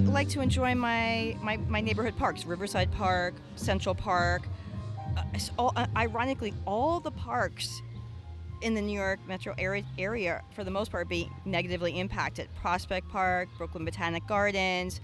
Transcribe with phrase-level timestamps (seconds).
[0.00, 4.42] like to enjoy my, my, my neighborhood parks Riverside Park, Central Park.
[5.16, 5.22] Uh,
[5.58, 7.82] all, uh, ironically, all the parks
[8.62, 12.48] in the New York metro area, area, for the most part, being negatively impacted.
[12.54, 15.00] Prospect Park, Brooklyn Botanic Gardens.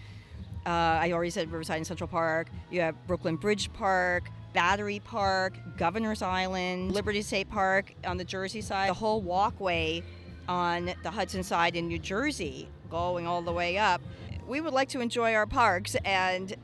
[0.65, 2.49] Uh, I already said Riverside and Central Park.
[2.71, 8.61] You have Brooklyn Bridge Park, Battery Park, Governor's Island, Liberty State Park on the Jersey
[8.61, 8.91] side.
[8.91, 10.03] The whole walkway
[10.49, 14.01] on the Hudson side in New Jersey, going all the way up.
[14.49, 16.55] We would like to enjoy our parks and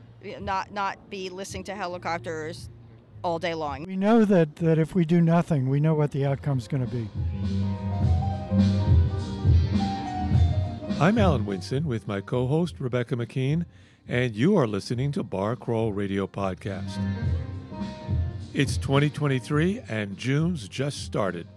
[0.41, 2.67] not not be listening to helicopters
[3.21, 3.83] all day long.
[3.83, 6.83] We know that, that if we do nothing, we know what the outcome is going
[6.83, 7.07] to be.
[10.99, 13.65] I'm Alan Winson with my co host Rebecca McKean,
[14.07, 16.97] and you are listening to Bar Crawl Radio Podcast.
[18.55, 21.47] It's 2023 and June's just started.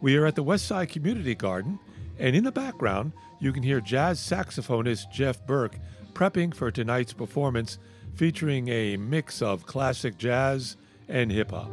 [0.00, 1.78] We are at the Westside Community Garden,
[2.18, 5.76] and in the background, you can hear jazz saxophonist Geoff Burke
[6.12, 7.78] prepping for tonight's performance
[8.14, 10.76] featuring a mix of classic jazz,
[11.08, 11.70] and hip hop.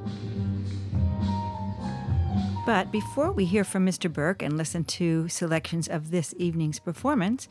[2.66, 4.12] But before we hear from Mr.
[4.12, 7.48] Burke and listen to selections of this evening's performance,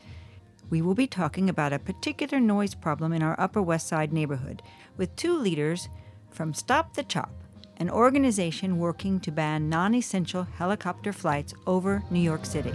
[0.69, 4.61] we will be talking about a particular noise problem in our Upper West Side neighborhood
[4.97, 5.87] with two leaders
[6.31, 7.31] from Stop the Chop,
[7.77, 12.73] an organization working to ban non essential helicopter flights over New York City.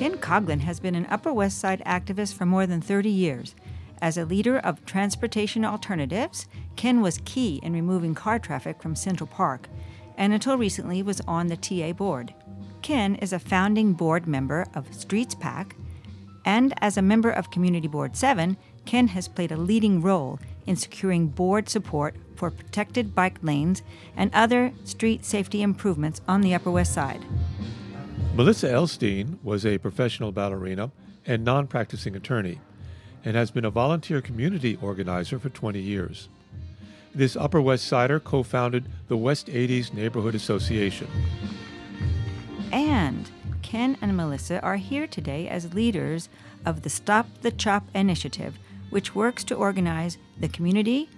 [0.00, 3.54] Ken Coughlin has been an Upper West Side activist for more than 30 years
[4.00, 9.26] as a leader of transportation alternatives, Ken was key in removing car traffic from Central
[9.26, 9.68] Park,
[10.16, 12.32] and until recently was on the TA board.
[12.80, 15.76] Ken is a founding board member of Streets PAC,
[16.46, 20.76] and as a member of Community Board 7, Ken has played a leading role in
[20.76, 23.82] securing board support for protected bike lanes
[24.16, 27.22] and other street safety improvements on the Upper West Side.
[28.40, 30.90] Melissa Elstein was a professional ballerina
[31.26, 32.58] and non practicing attorney
[33.22, 36.30] and has been a volunteer community organizer for 20 years.
[37.14, 41.06] This Upper West Sider co founded the West 80s Neighborhood Association.
[42.72, 43.30] And
[43.60, 46.30] Ken and Melissa are here today as leaders
[46.64, 48.58] of the Stop the Chop initiative,
[48.88, 51.10] which works to organize the community,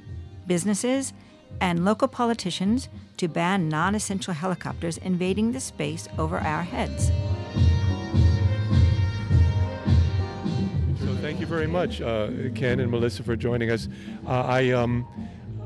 [0.49, 1.13] businesses,
[1.61, 2.89] and local politicians
[3.23, 7.13] to ban non essential helicopters invading the space over our heads.
[10.99, 13.87] So, thank you very much, uh, Ken and Melissa, for joining us.
[14.27, 15.07] Uh, I um,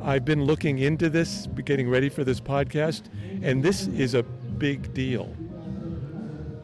[0.03, 3.05] I've been looking into this, getting ready for this podcast,
[3.41, 5.35] and this is a big deal.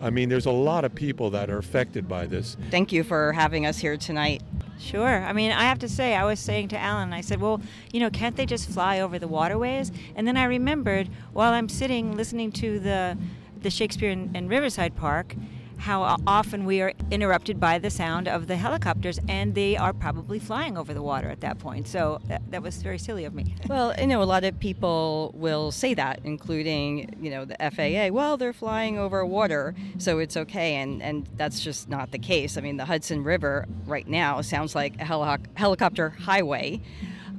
[0.03, 2.57] I mean, there's a lot of people that are affected by this.
[2.71, 4.43] Thank you for having us here tonight.
[4.81, 5.25] Sure.
[5.25, 8.01] I mean, I have to say, I was saying to Alan, I said, well, you
[8.01, 9.93] know, can't they just fly over the waterways?
[10.17, 13.17] And then I remembered while I'm sitting listening to the
[13.61, 15.37] the Shakespeare in, in Riverside Park
[15.83, 20.39] how often we are interrupted by the sound of the helicopters, and they are probably
[20.39, 21.89] flying over the water at that point.
[21.89, 23.57] So that, that was very silly of me.
[23.69, 28.15] well, you know, a lot of people will say that, including, you know, the FAA.
[28.15, 32.57] Well, they're flying over water, so it's okay, and and that's just not the case.
[32.57, 36.81] I mean, the Hudson River right now sounds like a heli- helicopter highway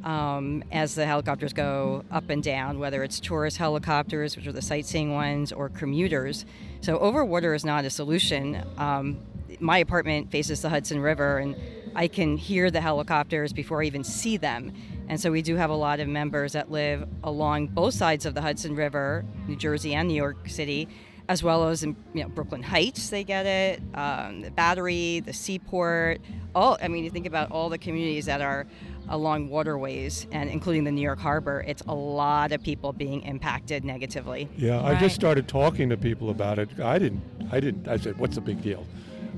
[0.04, 4.62] um, as the helicopters go up and down, whether it's tourist helicopters, which are the
[4.62, 6.46] sightseeing ones, or commuters.
[6.82, 8.64] So overwater is not a solution.
[8.78, 9.20] Um,
[9.60, 11.56] my apartment faces the Hudson River, and
[11.96, 14.74] I can hear the helicopters before I even see them.
[15.08, 18.34] And so we do have a lot of members that live along both sides of
[18.34, 20.88] the Hudson River, New Jersey and New York City,
[21.30, 23.10] as well as in you know, Brooklyn Heights.
[23.10, 26.20] They get it, um, the Battery, the Seaport.
[26.56, 28.68] All I mean, you think about all the communities that are
[29.10, 33.84] along waterways and including the New York Harbor, it's a lot of people being impacted
[33.84, 34.50] negatively.
[34.58, 34.98] Yeah, right.
[34.98, 36.80] I just started talking to people about it.
[36.80, 37.22] I didn't
[37.52, 38.86] I didn't I said what's the big deal?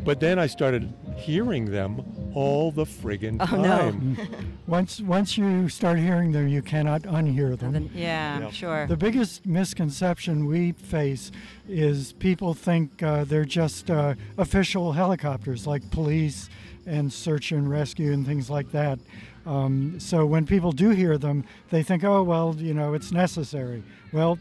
[0.03, 4.15] But then I started hearing them all the friggin' oh, time.
[4.17, 4.25] No.
[4.67, 7.89] once once you start hearing them, you cannot unhear them.
[7.93, 8.85] yeah, yeah, sure.
[8.85, 11.31] The biggest misconception we face
[11.67, 16.49] is people think uh, they're just uh, official helicopters like police
[16.85, 18.99] and search and rescue and things like that.
[19.45, 23.83] Um, so when people do hear them, they think, oh, well, you know, it's necessary.
[24.11, 24.39] Well,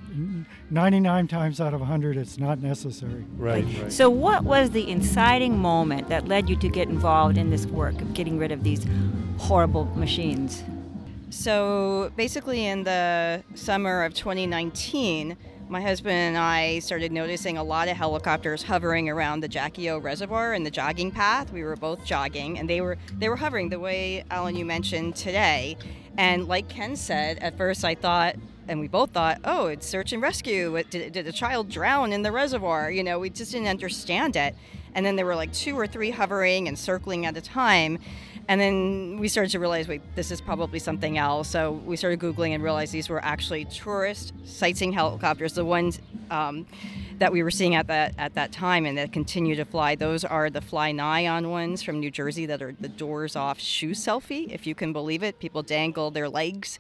[0.70, 3.24] 99 times out of 100, it's not necessary.
[3.36, 3.92] Right, right.
[3.92, 8.00] So, what was the inciting moment that led you to get involved in this work
[8.00, 8.86] of getting rid of these
[9.38, 10.62] horrible machines?
[11.30, 15.36] So, basically, in the summer of 2019,
[15.68, 19.98] my husband and I started noticing a lot of helicopters hovering around the Jackie O
[19.98, 21.52] Reservoir and the jogging path.
[21.52, 25.16] We were both jogging, and they were they were hovering the way Alan you mentioned
[25.16, 25.76] today.
[26.16, 28.36] And like Ken said, at first I thought
[28.68, 30.82] and we both thought, oh, it's search and rescue.
[30.90, 32.90] Did, did a child drown in the reservoir?
[32.90, 34.54] You know, we just didn't understand it.
[34.94, 37.98] And then there were like two or three hovering and circling at a time.
[38.46, 41.48] And then we started to realize, wait, this is probably something else.
[41.48, 45.98] So we started Googling and realized these were actually tourist sightseeing helicopters, the ones
[46.30, 46.66] um,
[47.18, 49.94] that we were seeing at that at that time and that continue to fly.
[49.94, 54.52] Those are the FlyNYON ones from New Jersey that are the doors off shoe selfie,
[54.52, 55.38] if you can believe it.
[55.38, 56.78] People dangle their legs.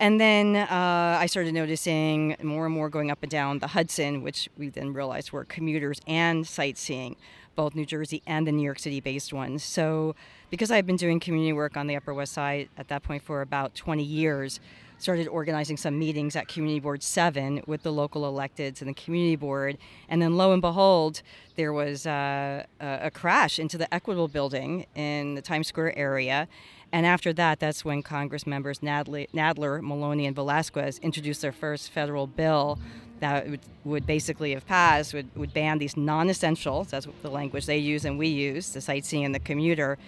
[0.00, 4.22] And then uh, I started noticing more and more going up and down the Hudson,
[4.22, 7.16] which we then realized were commuters and sightseeing,
[7.54, 9.62] both New Jersey and the New York City based ones.
[9.62, 10.16] So
[10.50, 13.22] because I had been doing community work on the Upper West Side at that point
[13.22, 14.60] for about 20 years,
[14.98, 19.36] started organizing some meetings at Community Board 7 with the local electeds and the community
[19.36, 19.78] board.
[20.08, 21.22] And then lo and behold,
[21.56, 26.48] there was uh, a crash into the Equitable building in the Times Square area.
[26.92, 31.90] And after that, that's when Congress members Nadler, Nadler Maloney, and Velázquez introduced their first
[31.90, 32.78] federal bill
[33.20, 37.66] that would, would basically, if passed, would, would ban these non essentials, that's the language
[37.66, 39.98] they use and we use, the sightseeing and the commuter,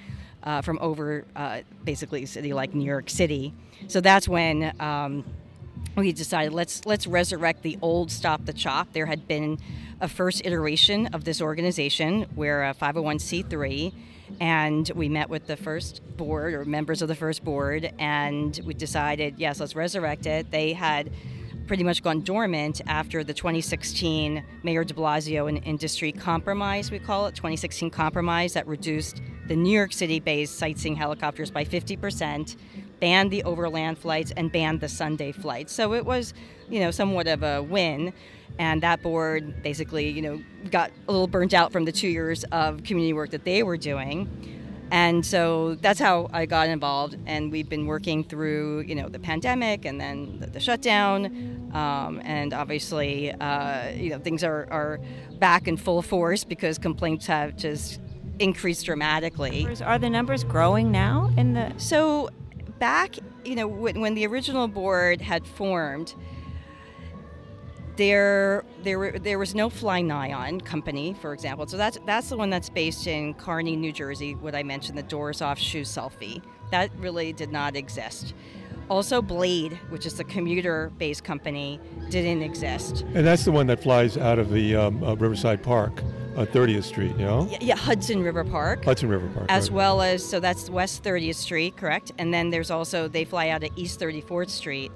[0.44, 3.54] uh, from over uh, basically a city like New York City.
[3.88, 5.24] So that's when um,
[5.96, 8.92] we decided let's let's resurrect the old Stop the Chop.
[8.92, 9.58] There had been
[10.00, 13.92] a first iteration of this organization where a 501c3
[14.40, 18.74] and we met with the first board or members of the first board and we
[18.74, 21.12] decided yes let's resurrect it they had
[21.72, 27.24] pretty much gone dormant after the 2016 Mayor de Blasio and industry compromise, we call
[27.24, 32.56] it, 2016 compromise that reduced the New York City based sightseeing helicopters by 50%,
[33.00, 35.72] banned the overland flights, and banned the Sunday flights.
[35.72, 36.34] So it was,
[36.68, 38.12] you know, somewhat of a win.
[38.58, 42.44] And that board basically, you know, got a little burnt out from the two years
[42.52, 44.28] of community work that they were doing.
[44.92, 47.16] And so that's how I got involved.
[47.24, 51.70] And we've been working through, you know, the pandemic and then the, the shutdown.
[51.72, 55.00] Um, and obviously, uh, you know, things are, are
[55.38, 58.02] back in full force because complaints have just
[58.38, 59.66] increased dramatically.
[59.82, 61.72] Are the numbers growing now in the?
[61.78, 62.28] So
[62.78, 63.16] back,
[63.46, 66.14] you know, when, when the original board had formed,
[67.96, 71.66] there there there was no FlyNYON company, for example.
[71.66, 74.34] So that's that's the one that's based in Kearny, New Jersey.
[74.34, 78.34] What I mentioned, the doors off shoe selfie, that really did not exist.
[78.88, 81.80] Also, Blade, which is the commuter-based company,
[82.10, 83.02] didn't exist.
[83.14, 86.02] And that's the one that flies out of the um, uh, Riverside Park
[86.36, 87.48] on 30th Street, you know?
[87.50, 88.84] Yeah, yeah, Hudson River Park.
[88.84, 89.46] Hudson River Park.
[89.48, 89.76] As right.
[89.76, 92.12] well as, so that's West 30th Street, correct?
[92.18, 94.92] And then there's also, they fly out of East 34th Street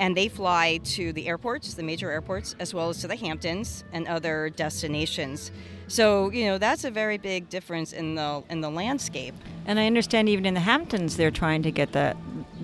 [0.00, 3.84] and they fly to the airports, the major airports, as well as to the Hamptons
[3.92, 5.50] and other destinations.
[5.88, 9.34] So you know that's a very big difference in the in the landscape.
[9.66, 12.16] And I understand even in the Hamptons they're trying to get the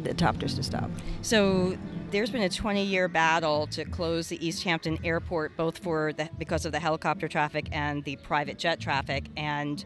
[0.02, 0.90] the Topters to stop.
[1.22, 1.76] So
[2.10, 6.64] there's been a 20-year battle to close the East Hampton Airport, both for the because
[6.64, 9.84] of the helicopter traffic and the private jet traffic, and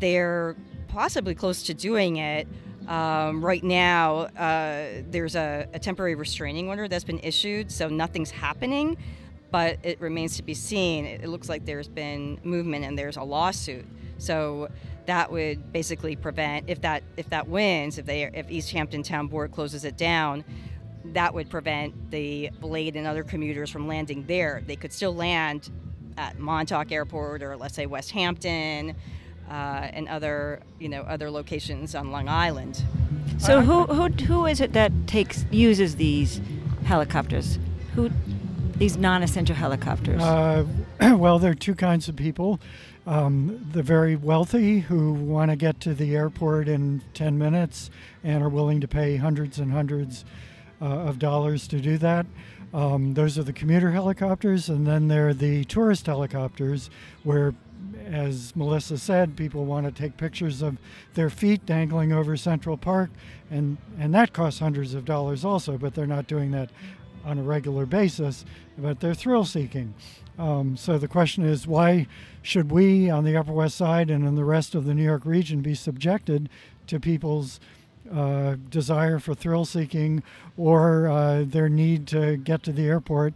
[0.00, 0.56] they're
[0.88, 2.46] possibly close to doing it.
[2.88, 8.30] Um, right now, uh, there's a, a, temporary restraining order that's been issued, so nothing's
[8.30, 8.98] happening,
[9.50, 11.06] but it remains to be seen.
[11.06, 13.86] It, it, looks like there's been movement and there's a lawsuit.
[14.18, 14.68] So
[15.06, 19.28] that would basically prevent if that if that wins, if they if East Hampton Town
[19.28, 20.44] Board closes it down,
[21.06, 24.62] that would prevent the Blade and other commuters from landing there.
[24.66, 25.70] They could still land
[26.16, 28.94] at Montauk Airport or let's say West Hampton
[29.48, 32.82] uh, and other you know other locations on Long Island.
[33.38, 36.40] So who who who is it that takes uses these
[36.84, 37.58] helicopters?
[37.94, 38.10] Who
[38.76, 40.20] these non-essential helicopters?
[40.20, 40.66] Uh,
[41.16, 42.60] well, there are two kinds of people.
[43.06, 47.90] Um, the very wealthy who want to get to the airport in 10 minutes
[48.22, 50.24] and are willing to pay hundreds and hundreds
[50.80, 52.26] uh, of dollars to do that.
[52.72, 56.90] Um, those are the commuter helicopters, and then there are the tourist helicopters
[57.22, 57.54] where
[58.06, 60.78] as Melissa said, people want to take pictures of
[61.14, 63.10] their feet dangling over Central Park,
[63.50, 66.70] and, and that costs hundreds of dollars also, but they're not doing that
[67.24, 68.44] on a regular basis,
[68.76, 69.94] but they're thrill seeking.
[70.38, 72.06] Um, so the question is why
[72.42, 75.24] should we on the Upper West Side and in the rest of the New York
[75.24, 76.48] region be subjected
[76.88, 77.60] to people's
[78.12, 80.22] uh, desire for thrill seeking
[80.56, 83.32] or uh, their need to get to the airport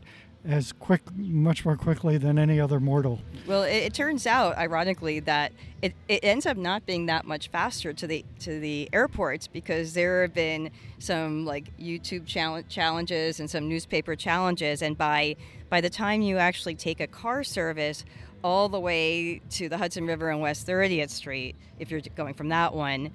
[0.49, 3.21] as quick, much more quickly than any other mortal.
[3.47, 5.52] Well, it, it, turns out, ironically, that
[5.83, 9.93] it, it ends up not being that much faster to the to the airports because
[9.93, 15.37] there have been some like YouTube challenge, challenges and some newspaper challenges, and by
[15.69, 18.05] by the time you actually take a car service
[18.43, 22.49] all the way to the Hudson River and West 30th Street, if you're going from
[22.49, 23.11] that one,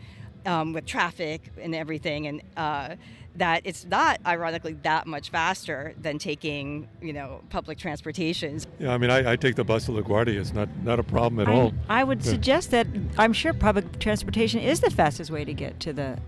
[0.46, 2.96] um, with traffic and everything, and uh,
[3.36, 8.68] that it's not ironically that much faster than taking you know public transportations.
[8.80, 10.40] Yeah, I mean, I, I take the bus to LaGuardia.
[10.40, 11.74] It's not not a problem at I, all.
[11.90, 12.32] I would Yeah.
[12.32, 12.88] suggest that
[13.18, 16.20] I'm sure public transportation is the fastest way to get to the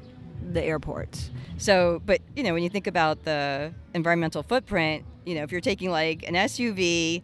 [0.52, 1.32] the airports.
[1.58, 5.62] So, but you know, when you think about the environmental footprint, you know, if you're
[5.62, 7.22] taking like an SUV,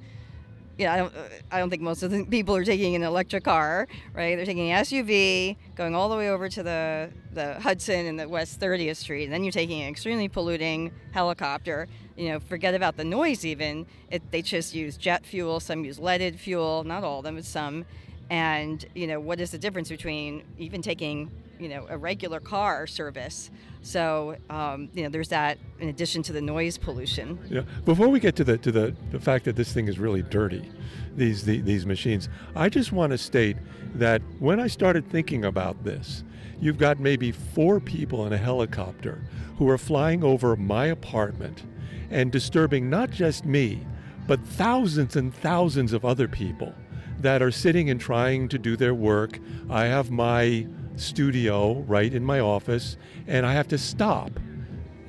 [0.81, 1.13] you know, I don't,
[1.51, 4.35] I don't think most of the people are taking an electric car, right?
[4.35, 8.27] They're taking an SUV, going all the way over to the the Hudson and the
[8.27, 11.87] West 30th Street, and then you're taking an extremely polluting helicopter.
[12.17, 13.45] You know, forget about the noise.
[13.45, 15.59] Even it, they just use jet fuel.
[15.59, 16.83] Some use leaded fuel.
[16.83, 17.85] Not all of them, but some.
[18.31, 21.29] And you know, what is the difference between even taking
[21.61, 23.51] you know a regular car service?
[23.83, 27.39] So um, you know, there's that in addition to the noise pollution.
[27.49, 27.61] Yeah.
[27.85, 30.69] Before we get to the to the, the fact that this thing is really dirty,
[31.15, 33.57] these the, these machines, I just want to state
[33.95, 36.23] that when I started thinking about this,
[36.59, 39.23] you've got maybe four people in a helicopter
[39.57, 41.63] who are flying over my apartment
[42.09, 43.85] and disturbing not just me,
[44.27, 46.73] but thousands and thousands of other people
[47.19, 49.39] that are sitting and trying to do their work.
[49.69, 54.31] I have my studio right in my office, and I have to stop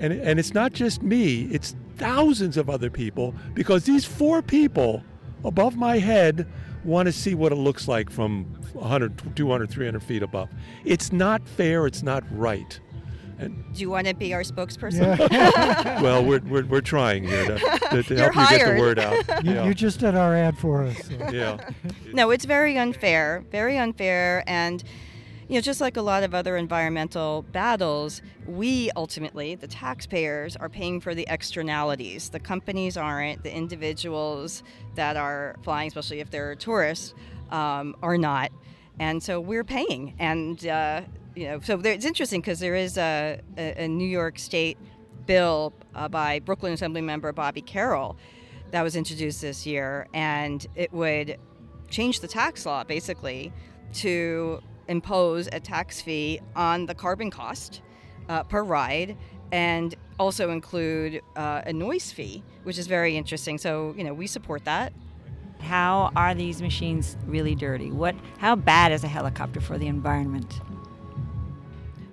[0.03, 5.05] and, and it's not just me, it's thousands of other people because these four people
[5.45, 6.47] above my head
[6.85, 10.49] want to see what it looks like from 100, 200, 300 feet above.
[10.85, 12.81] It's not fair, it's not right.
[13.39, 15.31] And, Do you want to be our spokesperson?
[15.31, 16.01] Yeah.
[16.03, 18.99] well, we're, we're, we're trying here to, to, to You're help you get the word
[18.99, 19.15] out.
[19.45, 19.65] you, Yeah.
[19.67, 20.99] you just did our ad for us.
[21.07, 21.31] so.
[21.31, 21.71] yeah.
[22.13, 24.83] no, it's very unfair, very unfair, and
[25.49, 30.69] you know, just like a lot of other environmental battles, we ultimately, the taxpayers, are
[30.69, 32.31] paying for the externalities.
[32.31, 33.43] The companies aren't.
[33.43, 34.63] The individuals
[34.95, 37.15] that are flying, especially if they're tourists,
[37.51, 38.51] um, are not,
[38.99, 40.15] and so we're paying.
[40.19, 41.03] And uh,
[41.35, 44.79] you know, so there, it's interesting because there is a, a, a New York State
[45.27, 48.17] bill uh, by Brooklyn Assembly member Bobby Carroll
[48.71, 51.39] that was introduced this year, and it would
[51.91, 53.53] change the tax law basically
[53.93, 57.83] to impose a tax fee on the carbon cost
[58.29, 59.17] uh, per ride
[59.53, 63.59] and also include uh, a noise fee, which is very interesting.
[63.59, 64.93] So, you know, we support that.
[65.61, 67.93] How are these machines really dirty?
[67.93, 70.61] What how bad is a helicopter for the environment?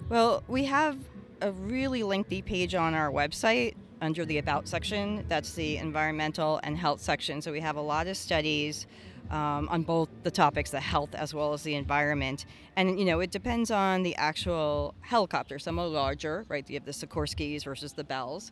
[0.09, 0.97] Well, we have
[1.41, 5.25] a really lengthy page on our website under the About section.
[5.27, 7.41] That's the environmental and health section.
[7.41, 8.87] So we have a lot of studies
[9.29, 12.45] um, on both the topics, the health as well as the environment.
[12.75, 15.59] And, you know, it depends on the actual helicopter.
[15.59, 16.67] Some are larger, right?
[16.69, 18.51] You have the Sikorskis versus the Bells.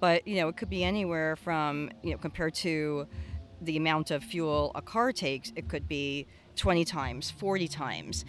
[0.00, 3.06] But, you know, it could be anywhere from, you know, compared to
[3.62, 8.24] the amount of fuel a car takes, it could be 20 times, 40 times.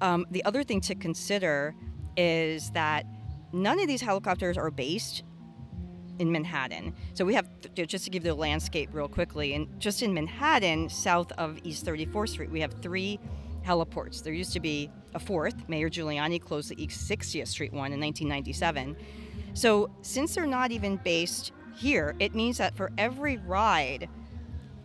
[0.00, 1.74] Um, the other thing to consider
[2.16, 3.06] is that
[3.52, 5.22] none of these helicopters are based
[6.18, 6.94] in Manhattan.
[7.14, 11.32] So we have, just to give the landscape real quickly, and just in Manhattan, south
[11.32, 13.18] of East 34th Street, we have three
[13.64, 14.22] heliports.
[14.22, 15.68] There used to be a fourth.
[15.68, 18.96] Mayor Giuliani closed the East 60th Street one in 1997.
[19.54, 24.08] So since they're not even based here, it means that for every ride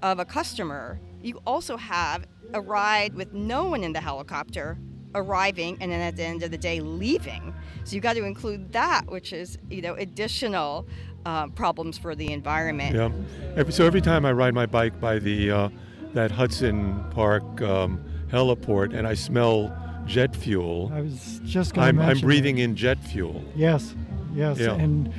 [0.01, 4.77] of a customer, you also have a ride with no one in the helicopter
[5.15, 7.53] arriving and then at the end of the day leaving.
[7.83, 10.87] So you've got to include that, which is you know additional
[11.25, 12.95] uh, problems for the environment.
[12.95, 13.09] Yeah.
[13.55, 15.69] Every, so every time I ride my bike by the uh,
[16.13, 19.75] that Hudson Park um, heliport and I smell
[20.05, 22.23] jet fuel, I was just going to I'm, I'm that.
[22.23, 23.43] breathing in jet fuel.
[23.55, 23.95] Yes,
[24.33, 24.73] yes, Yeah.
[24.75, 25.13] and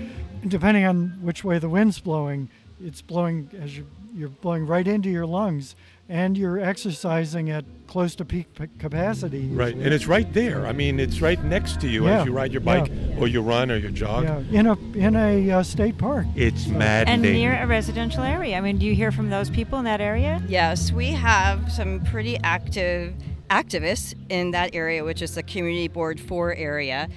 [0.47, 2.49] depending on which way the wind's blowing,
[2.83, 5.75] it's blowing as you you're blowing right into your lungs,
[6.09, 9.49] and you're exercising at close to peak p- capacity.
[9.49, 10.67] Right, and it's right there.
[10.67, 12.81] I mean, it's right next to you Yeah, as you ride your yeah.
[12.81, 14.25] bike or you run or you jog.
[14.25, 16.27] yeah, in a in a uh, state park.
[16.35, 17.25] It's maddening.
[17.27, 18.57] And near a residential area.
[18.57, 20.43] I mean, do you hear from those people in that area?
[20.49, 23.15] Yes, we have some pretty active
[23.51, 27.09] activists in that area, which is the Community Board 4 area.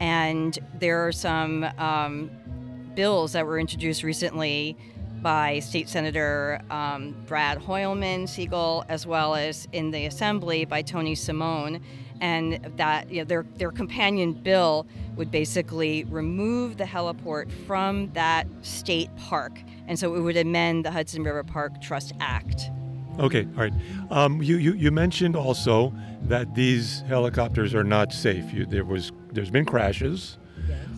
[0.00, 2.30] And there are some um,
[2.94, 4.76] bills that were introduced recently
[5.24, 11.14] by State Senator um, Brad Hoylman Sigal, as well as in the Assembly by Tony
[11.14, 11.80] Simone.
[12.20, 18.46] And that you know, their, their companion bill would basically remove the heliport from that
[18.60, 19.58] state park.
[19.88, 22.70] And so it would amend the Hudson River Park Trust Act.
[23.18, 23.72] Okay, all right.
[24.10, 28.52] Um, you, you you mentioned also that these helicopters are not safe.
[28.52, 30.36] You, there was there's been crashes,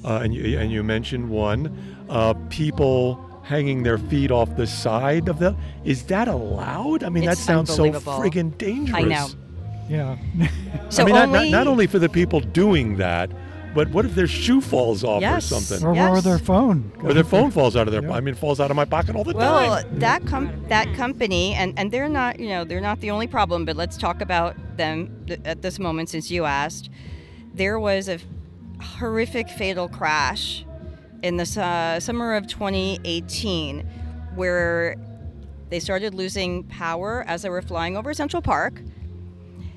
[0.05, 1.77] uh, and you and you mentioned one.
[2.09, 5.55] Uh, people hanging their feet off the side of the.
[5.85, 7.05] Is that allowed?
[7.05, 8.19] I mean, that sounds so unbelievable.
[8.21, 8.97] friggin' dangerous.
[8.97, 9.27] I know.
[9.89, 10.17] Yeah.
[10.89, 13.31] So I mean, not- only, not, not only for the people doing that,
[13.75, 15.51] but what if their shoe falls off Yes.
[15.51, 15.85] or something?
[15.87, 16.25] or, or Yes.
[16.25, 16.93] their phone.
[17.03, 18.03] Or their phone falls out of their.
[18.03, 18.13] Yeah.
[18.13, 19.69] I mean, falls out of my pocket all the Well, time.
[19.91, 23.27] Well, that com- that company, and, and they're not, you know, they're not the only
[23.27, 23.65] problem.
[23.65, 26.89] But let's talk about them th- at this moment, since you asked.
[27.55, 28.19] There was a
[28.81, 30.65] horrific fatal crash
[31.23, 33.81] in the uh, summer of 2018,
[34.35, 34.97] where
[35.71, 38.81] they started losing power as they were flying over Central Park.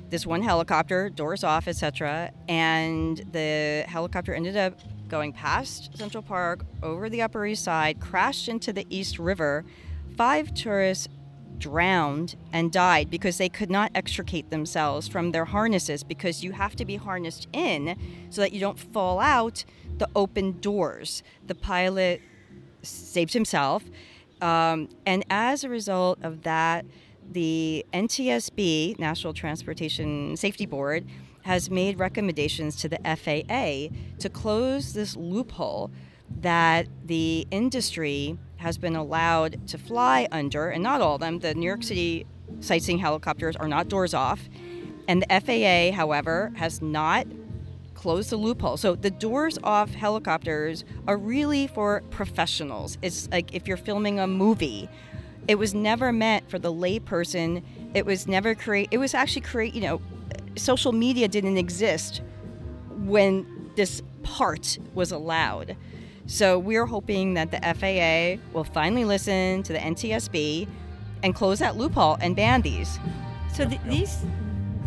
[0.08, 4.78] This one helicopter, doors off, etc., and the helicopter ended up
[5.08, 9.64] going past Central Park over the Upper East Side, crashed into the East River.
[10.16, 11.08] Five tourists
[11.60, 16.74] drowned and died because they could not extricate themselves from their harnesses because you have
[16.74, 17.96] to be harnessed in
[18.30, 19.64] so that you don't fall out
[19.98, 21.22] the open doors.
[21.46, 22.20] The pilot
[22.82, 23.84] saved himself.
[24.40, 26.84] Um, and as a result of that,
[27.30, 31.06] the NTSB, National Transportation Safety Board,
[31.42, 35.90] has made recommendations to the FAA to close this loophole
[36.40, 41.40] that the industry has been allowed to fly under, and not all of them.
[41.40, 42.26] The New York City
[42.60, 44.48] sightseeing helicopters are not doors off.
[45.08, 47.26] And the FAA, however, has not
[47.94, 48.76] closed the loophole.
[48.76, 52.96] So the doors off helicopters are really for professionals.
[53.02, 54.88] It's like if you're filming a movie.
[55.48, 57.62] It was never meant for the layperson.
[57.94, 58.88] It was never create.
[58.90, 59.74] It was actually create.
[59.74, 60.02] You know,
[60.56, 62.22] social media didn't exist
[62.90, 65.76] when this part was allowed.
[66.30, 70.68] So we're hoping that the FAA will finally listen to the NTSB
[71.24, 73.00] and close that loophole and ban these.
[73.52, 74.16] So th- these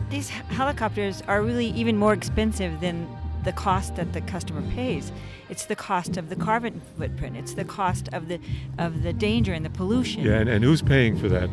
[0.09, 3.09] these helicopters are really even more expensive than
[3.43, 5.11] the cost that the customer pays.
[5.49, 7.35] It's the cost of the carbon footprint.
[7.35, 8.39] It's the cost of the
[8.77, 10.23] of the danger and the pollution.
[10.23, 11.49] yeah, and, and who's paying for that?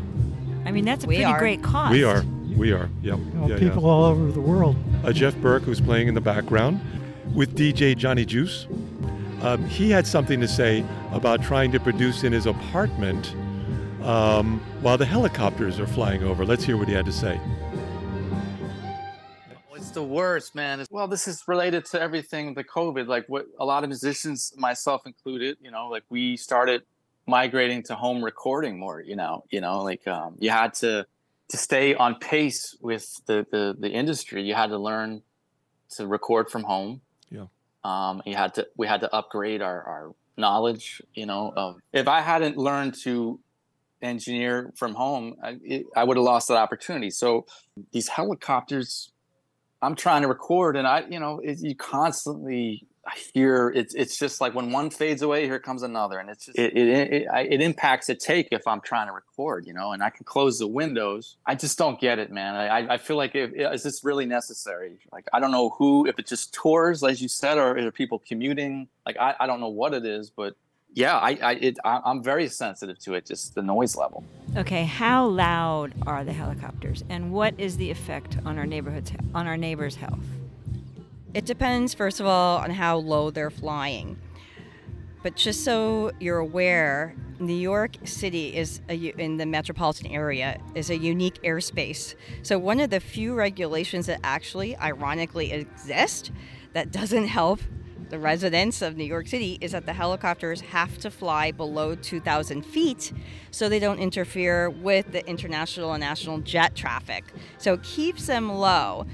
[0.67, 1.39] I mean that's a We pretty are.
[1.41, 1.91] great cost.
[1.93, 2.23] We are.
[2.57, 2.89] We are.
[3.03, 3.19] Yep.
[3.19, 3.89] You know, yeah, people yeah.
[3.89, 4.77] all over the world.
[5.05, 6.81] uh, Geoff Burke, who's playing in the background,
[7.35, 8.69] with DJ Johnny Juice.
[9.43, 13.35] Um, he had something to say about trying to produce in his apartment
[14.03, 16.45] um, while the helicopters are flying over.
[16.45, 17.41] Let's hear what he had to say.
[19.75, 20.85] It's the worst, man.
[20.91, 23.07] Well, this is related to everything the COVID.
[23.07, 26.83] Like what a lot of musicians, myself included, you know, like we started
[27.27, 29.01] migrating to home recording more.
[29.01, 31.07] You know, you know, like um, you had to
[31.49, 34.43] to stay on pace with the the the industry.
[34.43, 35.23] You had to learn
[35.97, 37.01] to record from home.
[37.85, 41.03] Um, you had to we had to upgrade our our knowledge.
[41.15, 43.41] You know, of if I hadn't learned to
[44.03, 47.11] engineer from home, I, I would have lost that opportunity.
[47.11, 47.47] So
[47.93, 49.13] these helicopters
[49.83, 52.87] I'm trying to record, and I, you know, it, you constantly
[53.35, 53.95] hear it's.
[53.95, 56.89] It's just like when one fades away, here comes another, and it's just it it,
[57.13, 60.11] it, I- it impacts the take if I'm trying to record, you know, and I
[60.11, 61.37] can close the windows.
[61.47, 62.55] I just don't get it, man.
[62.55, 64.99] I I- I feel like if, is this really necessary?
[65.13, 68.19] Like I don't know who, if it's just tours, as you said, or are people
[68.27, 68.89] commuting?
[69.07, 70.55] Like I, I don't know what it is, but
[70.93, 74.25] yeah, I I it, I, I'm very sensitive to it, just the noise level.
[74.57, 79.47] Okay, how loud are the helicopters, and what is the effect on our neighborhoods on
[79.47, 80.19] our neighbors' health?
[81.33, 84.19] It depends, first of all, on how low they're flying.
[85.23, 90.91] But just so you're aware, New York City is a, in the metropolitan area is
[90.91, 92.15] a unique airspace.
[92.43, 96.33] So one of the few regulations that actually, ironically, exist
[96.73, 97.61] that doesn't help
[98.09, 102.63] the residents of New York City is that the helicopters have to fly below 2,000
[102.67, 103.13] feet
[103.53, 107.25] so they don't interfere with the international and national jet traffic.
[107.59, 109.07] So it keeps them low.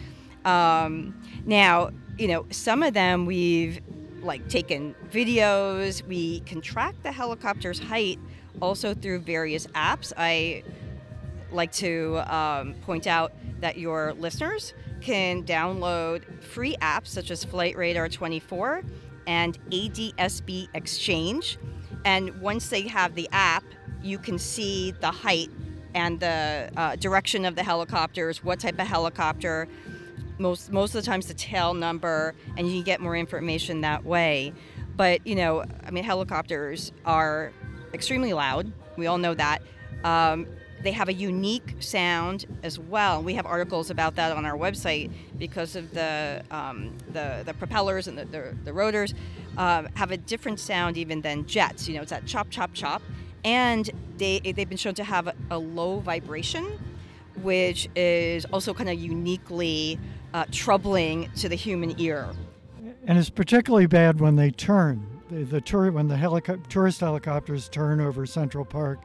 [0.46, 3.80] Um, now, you know, some of them we've
[4.22, 6.06] like taken videos.
[6.06, 8.18] We can track the helicopter's height
[8.60, 10.12] also through various apps.
[10.16, 10.62] I
[11.52, 17.76] like to um, point out that your listeners can download free apps such as Flight
[17.76, 18.82] Radar 24
[19.26, 21.58] and ADSB Exchange.
[22.04, 23.64] And once they have the app,
[24.02, 25.50] you can see the height
[25.94, 29.66] and the uh, direction of the helicopters, what type of helicopter,
[30.38, 34.04] most most of the times the tail number, and you can get more information that
[34.04, 34.52] way.
[34.96, 37.52] But you know, I mean, helicopters are
[37.92, 38.72] extremely loud.
[38.96, 39.62] We all know that.
[40.04, 40.46] Um,
[40.82, 43.22] they have a unique sound as well.
[43.22, 48.08] We have articles about that on our website because of the um, the, the propellers
[48.08, 49.14] and the, the, the rotors
[49.56, 51.88] um, have a different sound even than jets.
[51.88, 53.02] You know, it's that chop chop chop,
[53.44, 56.78] and they they've been shown to have a, a low vibration,
[57.42, 59.98] which is also kind of uniquely
[60.36, 62.28] uh, troubling to the human ear.
[63.06, 65.06] And it's particularly bad when they turn.
[65.30, 69.00] The, the tour, when the helico- tourist helicopters turn over Central Park,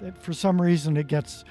[0.00, 1.44] it- for some reason it gets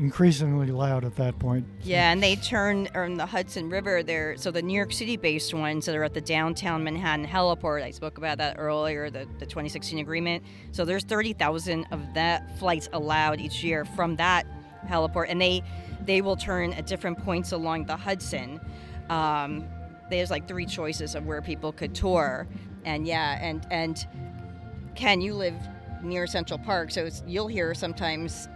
[0.00, 1.64] increasingly loud at that point.
[1.84, 4.36] Yeah, and they turn on the Hudson River there.
[4.36, 8.18] So the New York City-based ones that are at the downtown Manhattan heliport, I spoke
[8.18, 10.42] about that earlier, the, the 2016 agreement.
[10.72, 14.44] So there's 30,000 of that flights allowed each year from that
[14.88, 15.62] heliport, and they
[16.04, 18.60] they will turn at different points along the Hudson.
[19.08, 19.66] Um,
[20.10, 22.46] there's like three choices of where people could tour,
[22.84, 24.06] and yeah, and and
[24.94, 25.54] Ken, you live
[26.02, 28.48] near Central Park, so you'll hear sometimes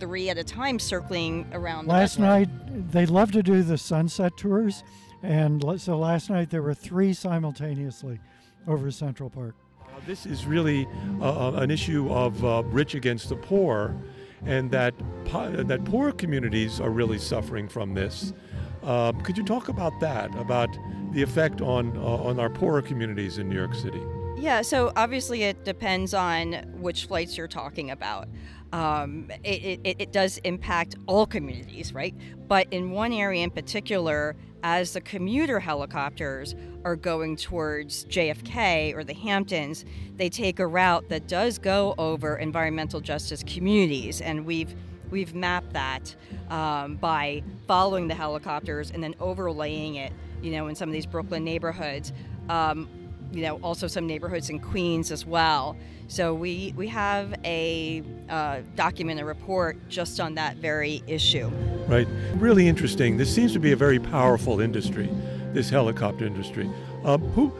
[0.00, 1.86] three at a time circling around.
[1.88, 2.48] Last night,
[2.92, 4.84] they love to do the sunset tours,
[5.22, 8.20] and so last night there were three simultaneously
[8.66, 9.54] over Central Park.
[9.80, 10.86] Uh, this is really
[11.20, 13.94] uh, an issue of uh, rich against the poor,
[14.44, 14.94] and that
[15.32, 18.32] that poor communities are really suffering from this.
[18.82, 20.34] Um, could you talk about that?
[20.36, 20.70] About
[21.12, 24.02] the effect on uh, on our poorer communities in New York City?
[24.40, 28.28] Yeah, so obviously it depends on which flights you're talking about.
[28.72, 32.14] Um, it, it, it does impact all communities, right?
[32.46, 39.02] But in one area in particular, as the commuter helicopters are going towards JFK or
[39.02, 39.84] the Hamptons,
[40.16, 44.74] they take a route that does go over environmental justice communities, and we've
[45.10, 46.14] we've mapped that
[46.50, 51.06] um, by following the helicopters and then overlaying it, you know, in some of these
[51.06, 52.12] Brooklyn neighborhoods.
[52.48, 52.88] Um,
[53.32, 55.76] you know, also some neighborhoods in Queens as well.
[56.08, 61.50] So we we have a uh, document, a report just on that very issue.
[61.86, 63.18] Right, really interesting.
[63.18, 65.10] This seems to be a very powerful industry,
[65.52, 66.70] this helicopter industry.
[67.04, 67.52] Um, who,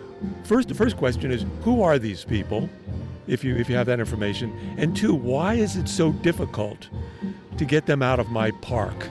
[0.44, 2.70] first, the first question is, who are these people?
[3.26, 6.88] If you if you have that information, and two, why is it so difficult
[7.59, 9.09] to get them out of my park?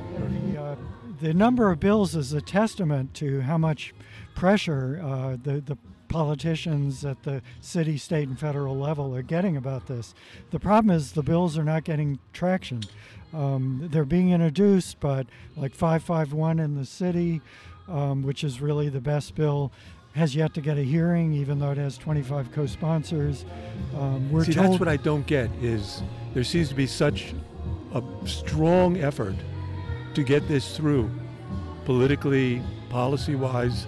[0.51, 0.75] The, uh,
[1.21, 3.93] the number of bills is a testament to how much
[4.33, 9.87] pressure uh, the the politicians at the city, state, and federal level are getting about
[9.87, 10.13] this.
[10.51, 12.83] The problem is the bills are not getting traction.
[13.33, 17.41] Um, they're being introduced, but like 551 in the city,
[17.87, 19.71] um, which is really the best bill,
[20.13, 23.45] has yet to get a hearing, even though it has 25 co-sponsors.
[23.95, 26.01] Um, we're See, told- that's what I don't get is
[26.33, 27.33] there seems to be such
[27.93, 29.35] a strong effort
[30.13, 31.09] to get this through,
[31.85, 33.85] politically, policy-wise,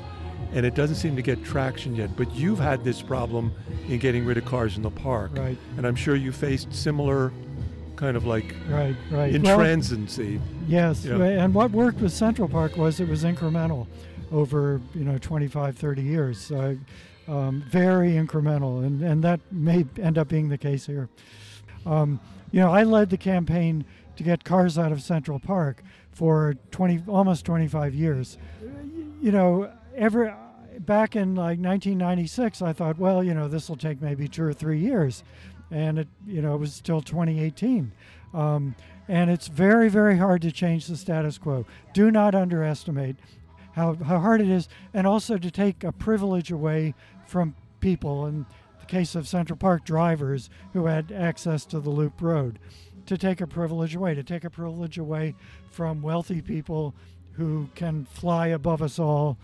[0.53, 2.15] and it doesn't seem to get traction yet.
[2.15, 3.53] But you've had this problem
[3.88, 5.57] in getting rid of cars in the park, right?
[5.77, 7.31] And I'm sure you faced similar
[7.95, 10.38] kind of like right, right, intransiency.
[10.38, 11.21] Well, yes, yeah.
[11.21, 13.88] and what worked with Central Park was it was incremental
[14.31, 16.51] over you know 25, 30 years.
[16.51, 16.75] Uh,
[17.27, 21.09] um, very incremental, and, and that may end up being the case here.
[21.85, 22.19] Um,
[22.51, 23.85] you know, I led the campaign
[24.15, 28.38] to get cars out of Central Park for 20, almost 25 years.
[29.21, 30.32] You know, every
[30.80, 34.54] back in like 1996, I thought, well, you know, this will take maybe two or
[34.54, 35.23] three years,
[35.71, 37.91] and it, you know, it was still 2018.
[38.34, 38.75] Um,
[39.08, 41.65] and it's very, very hard to change the status quo.
[41.93, 43.17] Do not underestimate
[43.73, 46.93] how, how hard it is, and also to take a privilege away
[47.25, 48.25] from people.
[48.25, 48.45] In
[48.80, 52.60] the case of Central Park drivers who had access to the Loop Road,
[53.06, 55.34] to take a privilege away, to take a privilege away
[55.71, 56.93] from wealthy people
[57.34, 59.38] who can fly above us all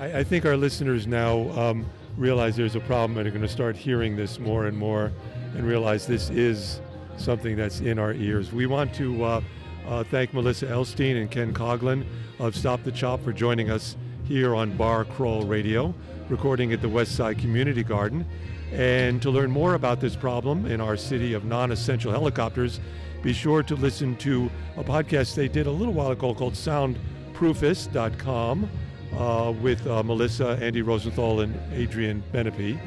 [0.00, 3.48] I, I think our listeners now um, realize there's a problem and are going to
[3.48, 5.12] start hearing this more and more
[5.54, 6.80] and realize this is
[7.16, 8.52] something that's in our ears.
[8.52, 9.40] We want to uh,
[9.86, 12.04] uh, thank Melissa Elstein and Ken Coughlin
[12.38, 15.94] of Stop the Chop for joining us here on Bar Crawl Radio,
[16.28, 18.26] recording at the West Side Community Garden.
[18.72, 22.80] And to learn more about this problem in our city of non essential helicopters,
[23.22, 28.68] be sure to listen to a podcast they did a little while ago called soundproofist.com
[29.16, 32.78] uh, with uh, Melissa, Andy Rosenthal, and Adrian Benepe.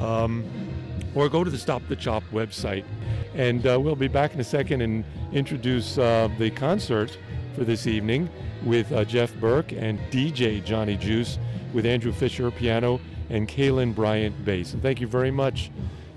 [0.00, 0.44] Um,
[1.14, 2.84] or go to the Stop the Chop website.
[3.34, 7.16] And uh, we'll be back in a second and introduce uh, the concert
[7.54, 8.28] for this evening
[8.64, 11.38] with uh, Geoff Burke and DJ Johnny Juice
[11.72, 14.72] with Andrew Fisher piano and Kaylin Bryant bass.
[14.74, 15.70] And thank you very much,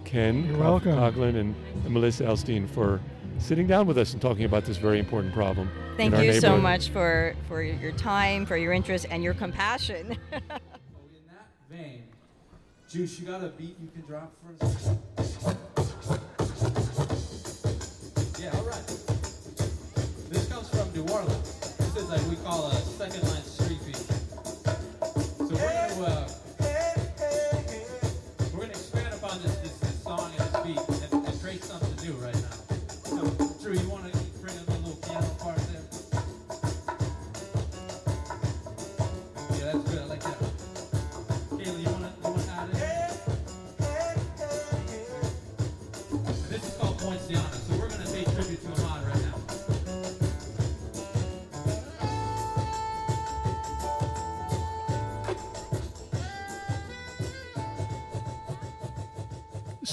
[0.04, 0.80] Ken You're.
[0.80, 3.02] Coughlin and, and Melissa Elstein for
[3.40, 5.70] sitting down with us and talking about this very important problem.
[5.98, 10.18] Thank you so much for, for your time, for your interest, and your compassion.
[10.32, 10.42] so in
[11.28, 12.04] that vein,
[12.90, 14.90] Juice, you got a beat you can drop for us?
[18.40, 18.86] Yeah, all right.
[20.30, 21.78] This comes from New Orleans.
[21.78, 23.96] This is like we call a second line street beat.
[23.96, 26.28] So we're gonna uh,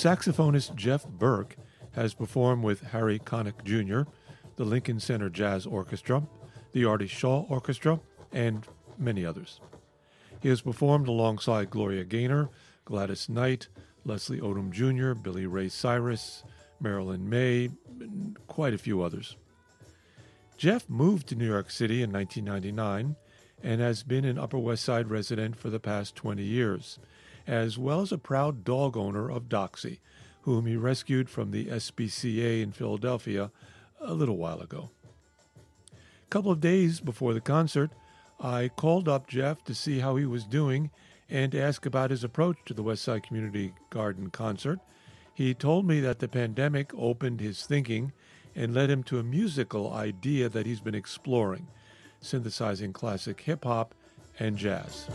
[0.02, 1.54] saxophonist Geoff Burke
[1.92, 4.10] has performed with Harry Connick Jr.,
[4.56, 6.24] the Lincoln Center Jazz Orchestra,
[6.72, 8.00] the Artie Shaw Orchestra,
[8.32, 8.66] and
[8.98, 9.60] many others.
[10.40, 12.50] He has performed alongside Gloria Gaynor,
[12.84, 13.68] Gladys Knight,
[14.04, 16.42] Leslie Odom Jr., Billy Ray Cyrus,
[16.80, 19.36] Marilyn Maye, and quite a few others.
[20.56, 23.14] Geoff moved to New York City in 1999
[23.62, 26.98] and has been an Upper West Side resident for the past 20 years,
[27.46, 29.98] as well as a proud dog owner of Doxy,
[30.42, 33.50] whom he rescued from the SPCA in Philadelphia
[34.00, 34.90] a little while ago.
[35.92, 37.90] A couple of days before the concert,
[38.40, 40.90] I called up Geoff to see how he was doing
[41.30, 44.80] and to ask about his approach to the West Side Community Garden concert.
[45.32, 48.12] He told me that the pandemic opened his thinking
[48.54, 51.68] and led him to a musical idea that he's been exploring,
[52.20, 53.94] synthesizing classic hip hop
[54.38, 55.08] and jazz.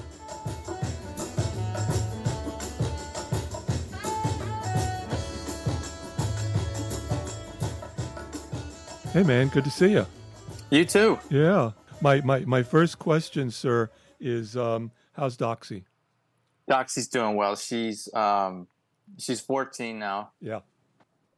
[9.13, 10.05] Hey man, good to see you.
[10.69, 11.19] You too.
[11.29, 11.71] Yeah.
[12.01, 13.89] My my, my first question, sir,
[14.19, 15.83] is um, how's Doxy?
[16.69, 17.55] Doxy's doing well.
[17.55, 18.67] She's um,
[19.17, 20.59] she's 14 now, Yeah.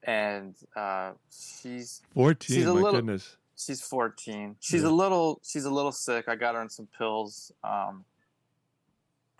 [0.03, 3.37] and uh, she's 14, She's a my little- goodness.
[3.55, 4.55] she's 14.
[4.59, 4.89] She's Yeah.
[4.89, 6.25] a little she's a little sick.
[6.27, 7.51] I got her on some pills.
[7.63, 8.03] Um,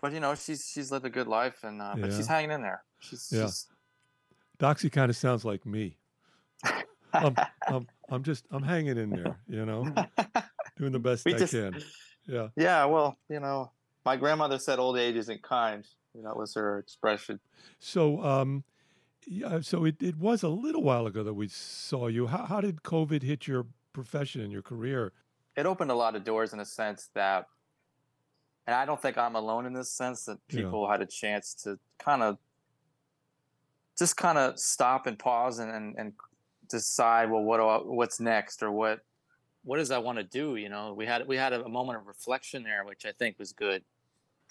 [0.00, 2.62] but you know she's she's lived a good life, and uh, but she's hanging in
[2.62, 2.82] there.
[3.00, 3.46] She's, Yeah.
[3.46, 3.66] she's
[4.58, 5.96] Doxy kind of sounds like me.
[7.12, 7.34] I'm,
[7.66, 9.92] I'm, I'm just, I'm hanging in there, you know,
[10.76, 11.80] doing the best We I just- can.
[12.26, 12.48] Yeah.
[12.56, 12.84] yeah.
[12.84, 13.72] Well, you know,
[14.04, 15.84] my grandmother said old age isn't kind.
[16.14, 17.40] You know, that was her expression.
[17.78, 18.64] So, um,
[19.26, 22.26] yeah, so it, it was a little while ago that we saw you.
[22.26, 25.12] How, how did COVID hit your profession and your career?
[25.56, 27.46] it opened a lot of doors in a sense that
[28.68, 30.60] and i don't think i'm alone in this sense that Yeah.
[30.62, 32.38] people had a chance to kind of
[33.98, 36.12] just kind of stop and pause and, and, and
[36.70, 39.00] decide well what do I, what's next or what
[39.64, 41.98] what does i want to do you know we had we had a, a moment
[41.98, 43.82] of reflection there which i think was good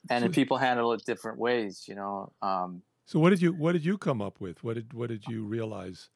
[0.09, 3.71] and So- people handle it different ways you know um, So what did you, what
[3.73, 4.63] did you come up with?
[4.63, 6.09] What did, what did you realize?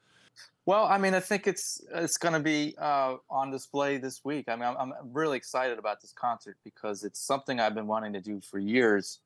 [0.65, 4.45] Well, I mean, I think it's it's going to be uh, on display this week.
[4.47, 8.13] I mean, I'm, I'm really excited about this concert because it's something I've been wanting
[8.13, 9.19] to do for years.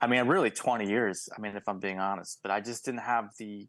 [0.00, 1.28] I mean, really 20 years.
[1.36, 3.66] I mean, if I'm being honest, but I just didn't have the.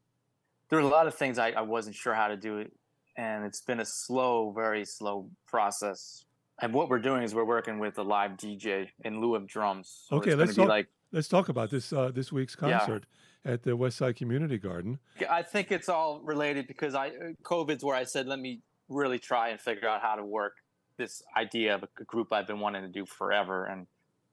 [0.70, 2.72] There were a lot of things I, I wasn't sure how to do it,
[3.18, 6.26] and it's been a slow, very slow process.
[6.62, 10.06] And what we're doing is we're working with a live DJ in lieu of drums.
[10.10, 12.80] So Okay, let's talk- like Let's talk about this, uh, this week's Yeah.
[12.80, 13.06] concert
[13.46, 15.00] at the West Side Community Garden.
[15.30, 17.12] I think it's all related because I uh,
[17.44, 20.54] COVID's where I said let me really try and figure out how to work
[20.98, 23.66] this idea of a group I've been wanting to do forever.
[23.66, 23.88] And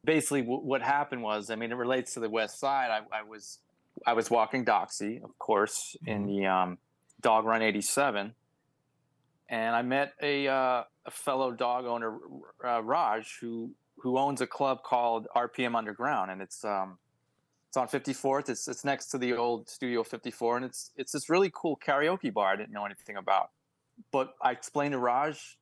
[0.05, 2.91] basically, w- what happened was, I mean, it relates to the West Side.
[2.91, 3.59] I, I was
[4.07, 6.79] I was walking Doxy, of course, in the um,
[7.21, 8.35] Dog Run '87,
[9.49, 12.19] and I met a uh, a fellow dog owner,
[12.65, 16.99] uh, Raj, who who owns a club called RPM Underground, and it's um,
[17.69, 18.49] it's on 54th.
[18.49, 22.33] It's it's next to the old Studio 54, and it's it's this really cool karaoke
[22.33, 23.51] bar I didn't know anything about.
[24.11, 25.57] But I explained to Raj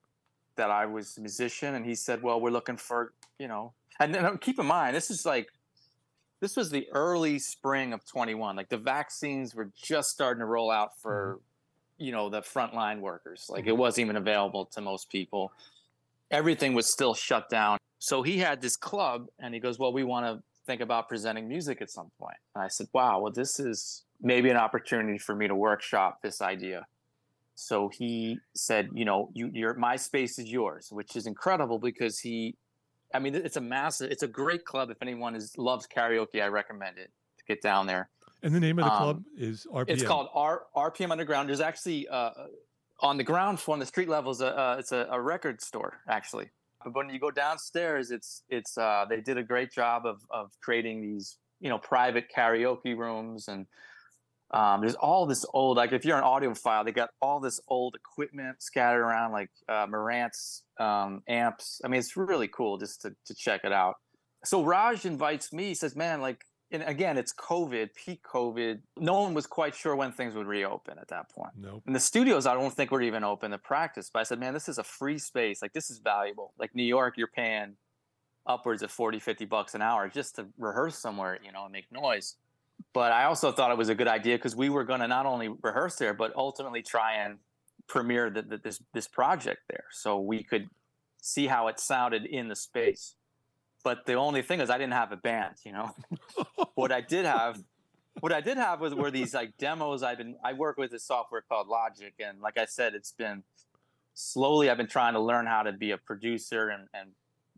[0.57, 4.17] that I was a musician, and he said, "Well, we're looking for you know." And,
[4.17, 5.49] and keep in mind, this is like
[6.41, 8.57] this was the early spring of 21.
[8.57, 11.03] Like the vaccines were just starting to roll out mm-hmm.
[11.03, 11.41] for
[11.99, 13.47] you know the frontline workers.
[13.49, 13.79] Like it mm-hmm.
[13.79, 15.53] wasn't even available to most people.
[16.31, 17.79] Everything was still shut down.
[17.99, 21.47] So he had this club, and he goes, "Well, we want to think about presenting
[21.47, 25.35] music at some point." And I said, "Wow, well, this is maybe an opportunity for
[25.35, 26.87] me to workshop this idea."
[27.55, 32.19] So he said, "You know, you, your my space is yours," which is incredible because
[32.19, 32.57] he,
[33.13, 34.91] I mean, it's a massive, it's a great club.
[34.91, 38.09] If anyone is loves karaoke, I recommend it to get down there.
[38.43, 39.91] And the name of the Um, club is RPM.
[39.91, 41.49] It's called R, RPM Underground.
[41.49, 42.31] There's actually uh,
[43.01, 45.61] on the ground floor, on the street level, is a, uh, it's a, a record
[45.61, 46.51] store actually.
[46.83, 50.53] But when you go downstairs, it's it's uh, they did a great job of of
[50.63, 53.67] creating these you know private karaoke rooms and
[54.53, 57.95] um, there's all this old like if you're an audiophile, they got all this old
[57.95, 61.81] equipment scattered around like uh, Marantz um, amps.
[61.85, 63.97] I mean, it's really cool just to to check it out.
[64.45, 65.67] So Raj invites me.
[65.67, 68.79] He says, "Man, like." And again, it's COVID, peak COVID.
[68.97, 71.51] No one was quite sure when things would reopen at that point.
[71.59, 71.83] Nope.
[71.85, 74.09] And the studios, I don't think were even open to practice.
[74.09, 75.63] But I said, man, this is a free space.
[75.63, 76.55] Like, this is valuable.
[76.61, 77.75] Like, New York, you're paying
[78.47, 81.91] upwards of 40, 50 bucks an hour just to rehearse somewhere, you know, and make
[81.91, 82.37] noise.
[82.93, 85.27] But I also thought it was a good idea because we were going to not
[85.27, 87.39] only rehearse there, but ultimately try and
[87.87, 89.85] premiere the, the, this, this project there.
[89.91, 90.69] So we could
[91.21, 93.15] see how it sounded in the space.
[93.83, 95.95] But the only thing is, I didn't have a band, you know.
[96.75, 97.63] what I did have
[98.19, 100.03] what I did have was were these like demos.
[100.03, 103.43] I've been I work with a software called Logic, and like I said, it's been
[104.15, 107.11] slowly I've been trying to learn how to be a producer and and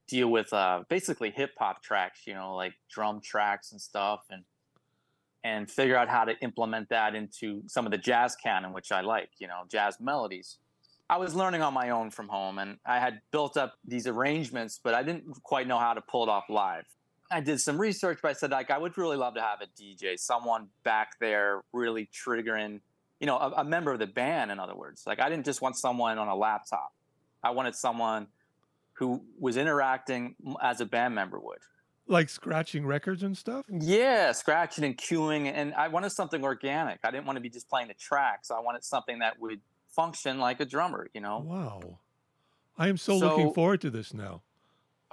[0.06, 4.44] deal with uh, basically hip hop tracks, you know, like drum tracks and stuff, and
[5.44, 9.00] and figure out how to implement that into some of the jazz canon, which I
[9.00, 10.59] like, you know, jazz melodies.
[11.11, 14.81] I was learning on my own from home, and I had built up these arrangements,
[14.83, 16.85] but I didn't quite know how to pull it off live.
[17.31, 19.66] I did some research, but I said like I would really love to have a
[19.81, 22.81] DJ, someone back there really triggering,
[23.20, 24.50] you know, a, a member of the band.
[24.50, 26.92] In other words, like I didn't just want someone on a laptop.
[27.42, 28.28] I wanted someone
[28.94, 31.59] who was interacting as a band member would.
[32.08, 33.64] Like scratching records and stuff?
[33.70, 35.50] Yeah, scratching and cueing.
[35.52, 36.98] And I wanted something organic.
[37.04, 38.50] I didn't want to be just playing the tracks.
[38.50, 41.38] I wanted something that would function like a drummer, you know?
[41.38, 41.98] Wow.
[42.76, 44.42] I am so, So- looking forward to this now.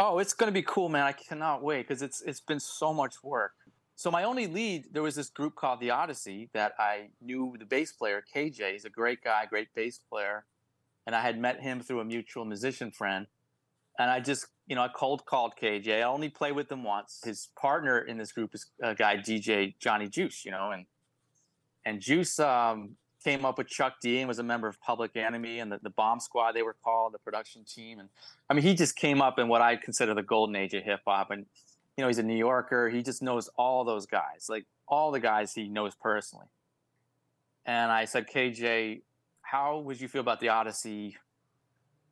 [0.02, 1.04] Oh, it's going to be cool, man.
[1.04, 3.52] I cannot wait because it's it's been so much work.
[3.97, 7.65] So my only lead, there was this group called the Odyssey that I knew the
[7.65, 8.71] bass player KJ.
[8.71, 10.45] He's a great guy, great bass player,
[11.06, 13.28] and I had met him through a mutual musician friend.
[13.99, 15.98] And I just, you know, I cold called KJ.
[15.98, 17.22] I only played with him once.
[17.26, 20.86] His partner in this group is a guy DJ Johnny Juice, you know, and
[21.86, 25.60] and Juice um, came up with Chuck D and was a member of Public Enemy
[25.60, 28.00] and the, the Bomb Squad they were called, the production team.
[28.00, 28.10] And
[28.48, 31.02] I mean, he just came up in what I consider the golden age of hip
[31.06, 31.32] hop.
[31.32, 31.48] And
[31.98, 32.90] you know, he's a New Yorker.
[32.90, 36.46] He just knows all those guys, like all the guys he knows personally.
[37.66, 39.02] And I said, KJ,
[39.42, 41.18] how would you feel about the Odyssey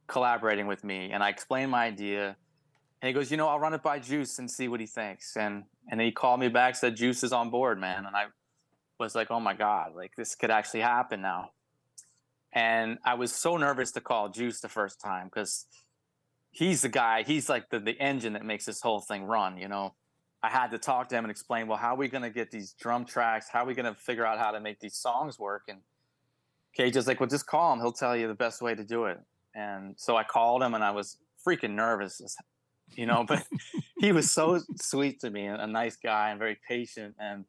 [0.07, 1.11] collaborating with me?
[1.11, 2.35] And I explained my idea.
[3.01, 5.37] And he goes, you know, I'll run it by Juice and see what he thinks.
[5.37, 8.05] And and he called me back, said Juice is on board, man.
[8.05, 8.25] And I
[8.99, 11.51] was like, oh my God, like this could actually happen now.
[12.53, 15.65] And I was so nervous to call Juice the first time because
[16.51, 19.67] he's the guy, he's like the, the engine that makes this whole thing run, you
[19.67, 19.93] know.
[20.41, 22.51] I had to talk to him and explain, well, how are we going to get
[22.51, 23.47] these drum tracks?
[23.51, 25.63] How are we going to figure out how to make these songs work?
[25.67, 25.79] And
[26.77, 27.79] KJ is like, well, just call him.
[27.79, 29.19] He'll tell you the best way to do it.
[29.55, 32.21] And so I called him and I was freaking nervous,
[32.95, 33.45] you know, but
[33.99, 37.15] he was so sweet to me and a nice guy and very patient.
[37.19, 37.45] And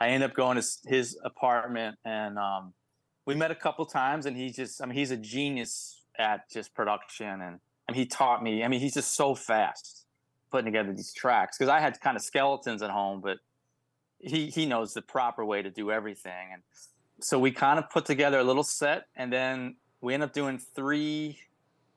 [0.00, 2.72] I ended up going to his apartment and um,
[3.26, 6.74] we met a couple times and he just, I mean, he's a genius at just
[6.74, 10.06] production and, and he taught me, I mean, he's just so fast
[10.50, 13.38] putting together these tracks because I had kind of skeletons at home, but
[14.18, 16.52] he, he knows the proper way to do everything.
[16.52, 16.62] And
[17.20, 20.58] so we kind of put together a little set and then we end up doing
[20.58, 21.38] three,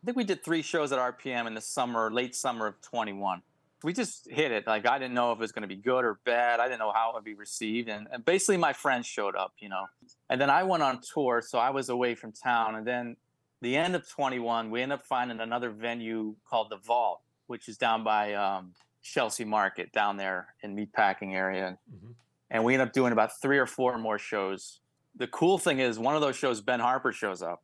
[0.05, 3.41] I think we did three shows at RPM in the summer, late summer of 21
[3.85, 4.65] we just hit it.
[4.65, 6.59] Like I didn't know if it was going to be good or bad.
[6.59, 9.53] I didn't know how it would be received, and, and basically my friends showed up,
[9.59, 9.85] you know.
[10.29, 12.75] And then I went on tour, so I was away from town.
[12.75, 13.15] And then
[13.61, 17.77] the end of 21, we ended up finding another venue called the Vault, which is
[17.77, 21.77] down by um, Chelsea Market down there in meatpacking area.
[21.93, 22.15] Mhm.
[22.49, 24.79] And we ended up doing about three or four more shows.
[25.15, 27.61] The cool thing is, one of those shows, Ben Harper shows up,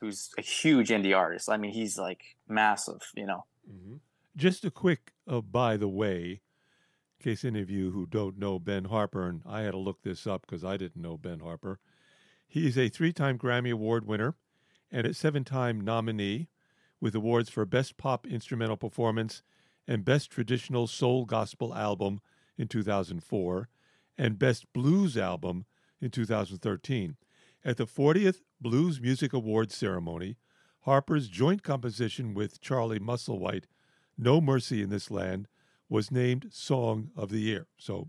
[0.00, 1.48] who's a huge indie artist.
[1.48, 3.44] I mean, he's like massive, you know.
[3.68, 3.96] hmm
[4.36, 6.40] Just a quick, uh, by the way,
[7.18, 10.02] in case any of you who don't know Ben Harper, and I had to look
[10.02, 11.78] this up because I didn't know Ben Harper.
[12.48, 14.34] He's a three time Grammy Award winner
[14.90, 16.48] and a seven time nominee
[17.00, 19.42] with awards for Best Pop Instrumental Performance
[19.86, 22.20] and Best Traditional Soul Gospel Album
[22.58, 23.68] in 2004
[24.18, 25.64] and Best Blues Album
[26.00, 27.16] in 2013.
[27.64, 30.36] At the 40th Blues Music Awards ceremony,
[30.80, 33.64] Harper's joint composition with Charlie Musselwhite,
[34.18, 35.48] No Mercy in This Land,
[35.88, 37.66] was named Song of the Year.
[37.78, 38.08] So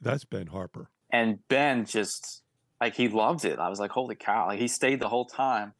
[0.00, 0.90] that's Ben Harper.
[1.10, 2.42] and Ben just
[2.80, 3.58] like he loved it.
[3.58, 4.46] I was like, holy cow!
[4.46, 5.74] Like he stayed the whole time,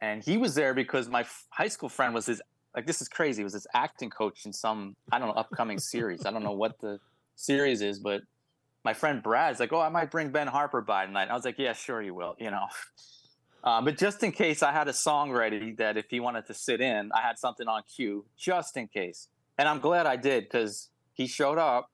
[0.00, 2.40] and he was there because my f- high school friend was his.
[2.74, 3.42] Like this is crazy.
[3.42, 6.24] Was his acting coach in some I don't know upcoming series.
[6.26, 7.00] I don't know what the
[7.34, 8.20] series is, but
[8.86, 11.24] my friend Brad's like, oh, I might bring Ben Harper by tonight.
[11.24, 12.36] And I was like, yeah, sure you will.
[12.38, 12.66] You know.
[13.64, 16.54] Um, but just in case I had a song ready that if he wanted to
[16.54, 19.26] sit in, I had something on cue just in case.
[19.58, 21.90] And I'm glad I did because he showed up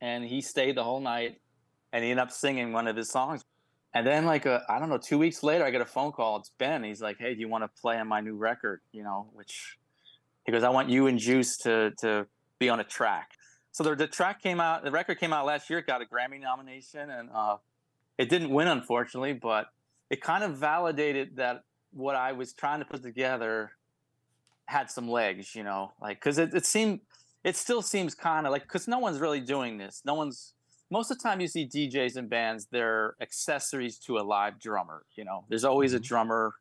[0.00, 1.42] and he stayed the whole night
[1.92, 3.44] and he ended up singing one of his songs.
[3.92, 6.38] And then, like, I I don't know, two weeks later, I get a phone call.
[6.38, 6.84] It's Ben.
[6.84, 9.78] He's like, "Hey, do you want to play on my new record?" You know, which
[10.46, 12.28] he goes, "I want you and Juice to to
[12.60, 13.32] be on a track."
[13.72, 14.84] So the, the track came out.
[14.84, 15.78] The record came out last year.
[15.78, 17.56] It got a Grammy nomination, and uh,
[18.18, 19.32] it didn't win, unfortunately.
[19.32, 19.66] But
[20.10, 23.72] it kind of validated that what I was trying to put together
[24.66, 25.54] had some legs.
[25.54, 27.00] You know, like because it, it seemed,
[27.44, 30.02] it still seems kind of like because no one's really doing this.
[30.04, 30.54] No one's
[30.90, 35.04] most of the time you see DJs and bands, they're accessories to a live drummer.
[35.14, 36.04] You know, there's always a Mhm.
[36.04, 36.54] drummer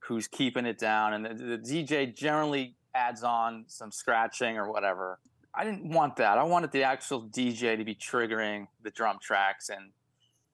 [0.00, 5.20] who's keeping it down, and the, the DJ generally adds on some scratching or whatever.
[5.58, 6.38] I didn't want that.
[6.38, 9.90] I wanted the actual DJ to be triggering the drum tracks and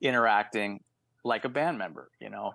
[0.00, 0.82] interacting
[1.24, 2.54] like a band member, you know.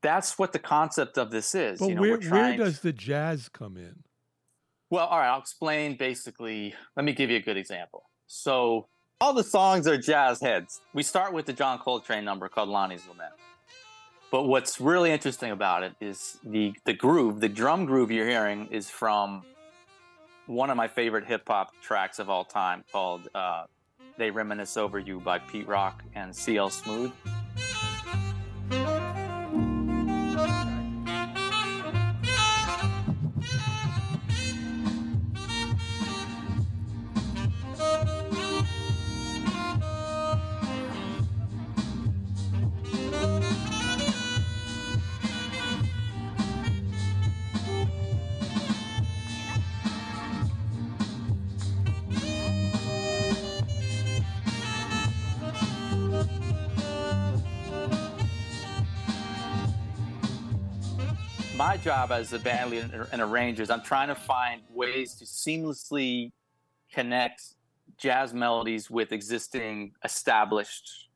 [0.00, 1.80] That's what the concept of this is.
[1.80, 4.04] But you know, where, where does the jazz come in?
[4.90, 6.74] well, all right, I'll explain basically.
[6.96, 8.04] Let me give you a good example.
[8.26, 8.86] So,
[9.20, 10.80] all the songs are jazz heads.
[10.94, 13.32] We start with the John Coltrane number called Lonnie's Lament.
[14.30, 18.68] But what's really interesting about it is the the groove, the drum groove you're hearing
[18.70, 19.42] is from
[20.48, 23.64] one of my favorite hip hop tracks of all time called uh,
[24.16, 27.12] "They Reminisce Over You" by Pete Rock and CL Smooth.
[61.98, 66.30] Job as a band leader and arrangers, I'm trying to find ways to seamlessly
[66.92, 67.42] connect
[67.96, 71.08] jazz melodies with existing established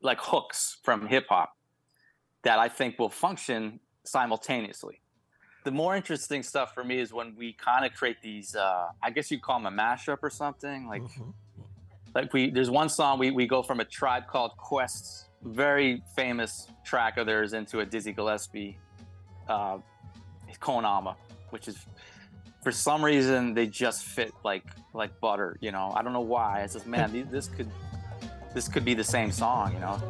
[0.00, 1.52] like hooks from hip hop
[2.42, 5.00] that I think will function simultaneously.
[5.64, 9.10] The more interesting stuff for me is when we kind of create these uh, I
[9.10, 11.32] guess you'd call them a mashup or something like Mhm.
[12.16, 16.66] like we there's one song we, we go from a tribe called Quest's very famous
[16.84, 18.76] track of theirs into a Dizzy Gillespie
[19.48, 19.78] uh
[20.60, 21.16] Con Alma,
[21.50, 21.86] which is
[22.62, 25.92] for some reason they just fit like like butter, you know.
[25.94, 26.60] I don't know why.
[26.60, 27.70] It's just man, this could
[28.54, 30.00] this could be the same song, you know.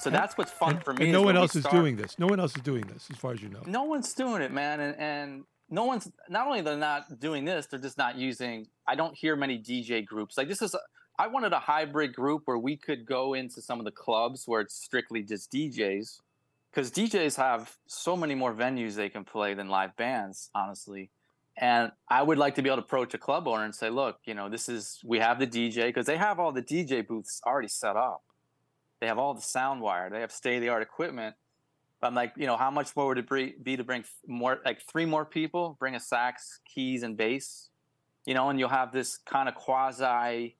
[0.00, 1.12] So that's what's fun And, for and me.
[1.12, 2.18] no one else is start- doing this.
[2.18, 3.62] No one else is doing this, as far as you know.
[3.66, 7.66] no one's doing it man and, and no one's not only they're not doing this
[7.66, 10.78] they're just not using i don't hear many dj groups like this is a,
[11.18, 14.60] i wanted a hybrid group where we could go into some of the clubs where
[14.62, 16.18] it's strictly just djs
[16.72, 21.08] because djs have so many more venues they can play than live bands honestly
[21.56, 24.16] and i would like to be able to approach a club owner and say look
[24.24, 27.40] you know this is we have the dj because they have all the dj booths
[27.46, 28.22] already set up
[29.00, 31.34] they have all the sound wire they have state-of-the-art equipment
[32.00, 34.80] but I'm like, you know, how much more would it be to bring more, like
[34.80, 37.68] three more people, bring a sax, keys, and bass,
[38.24, 40.56] you know, and you'll have this kind of quasi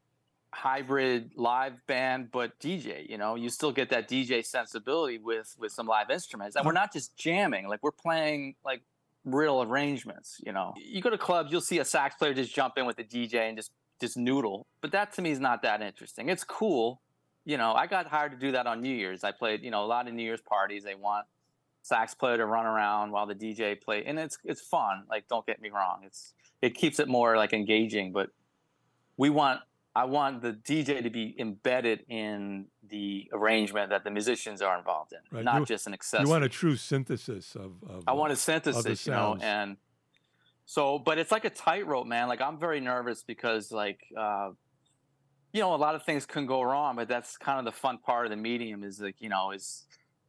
[0.52, 5.72] hybrid live band, but DJ, you know, you still get that DJ sensibility with with
[5.72, 8.82] some live instruments, and we're not just jamming, like we're playing like
[9.24, 10.74] real arrangements, you know.
[10.76, 13.48] You go to clubs, you'll see a sax player just jump in with a DJ
[13.48, 13.70] and just
[14.00, 16.28] just noodle, but that to me is not that interesting.
[16.28, 17.00] It's cool,
[17.44, 19.24] you know, I got hired to do that on New Year's.
[19.24, 20.84] I played, you know, a lot of New Year's parties.
[20.84, 21.26] They want
[21.82, 25.04] sax player to run around while the DJ play, and it's it's fun.
[25.08, 28.12] Like, don't get me wrong, it's it keeps it more like engaging.
[28.12, 28.30] But
[29.16, 29.60] we want,
[29.96, 35.12] I want the DJ to be embedded in the arrangement that the musicians are involved
[35.12, 35.44] in, Right.
[35.44, 36.26] not You- just an accessory.
[36.26, 37.72] You want a true synthesis of.
[37.88, 39.76] of I want a synthesis, you know, and
[40.66, 42.28] so, but it's like a tightrope, man.
[42.28, 44.50] Like I'm very nervous because, like, uh,
[45.52, 47.98] you know, a lot of things can go wrong, but that's kind of the fun
[47.98, 48.84] part of the medium.
[48.84, 49.84] Is like, you know, is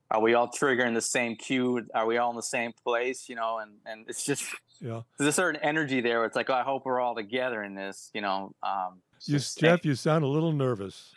[0.09, 1.85] are we all triggering the same cue?
[1.93, 3.29] Are we all in the same place?
[3.29, 4.43] You know, and and it's just
[4.81, 5.01] Yeah.
[5.19, 6.17] there's a certain energy there.
[6.19, 8.09] Where it's like, oh, I hope we're all together in this.
[8.13, 11.13] You know, um, You, just- Geoff, you sound a little nervous.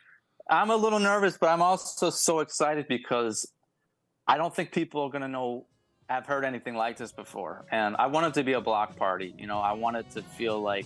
[0.51, 3.51] I'm a little nervous, but I'm also so excited because
[4.27, 5.65] I don't think people are going to know,
[6.11, 7.65] have heard anything like this before.
[7.73, 9.35] And I want it to be a block party.
[9.39, 10.85] You know, I want it to feel like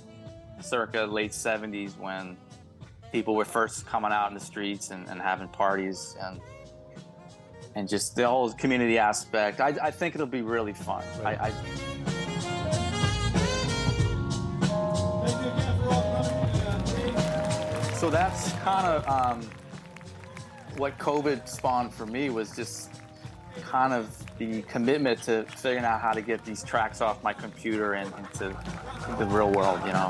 [0.60, 2.36] circa late 70s when
[3.12, 6.40] people were first coming out in the streets and, and having parties and
[7.74, 9.60] and just the whole community aspect.
[9.60, 11.04] I, I think it'll be really fun.
[11.22, 11.38] Right.
[11.40, 11.50] I, I,
[15.24, 17.94] Thank you again for all coming.
[17.94, 19.50] So that's kind of um,
[20.76, 22.90] what COVID spawned for me was just
[23.62, 27.94] kind of the commitment to figuring out how to get these tracks off my computer
[27.94, 28.56] and into
[29.18, 30.08] the real world, you know.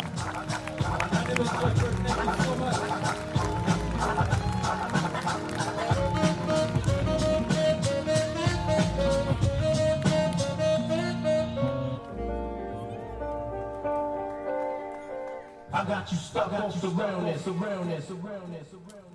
[15.89, 19.09] Got you stuck off the realness, the realness, the realness, the realness.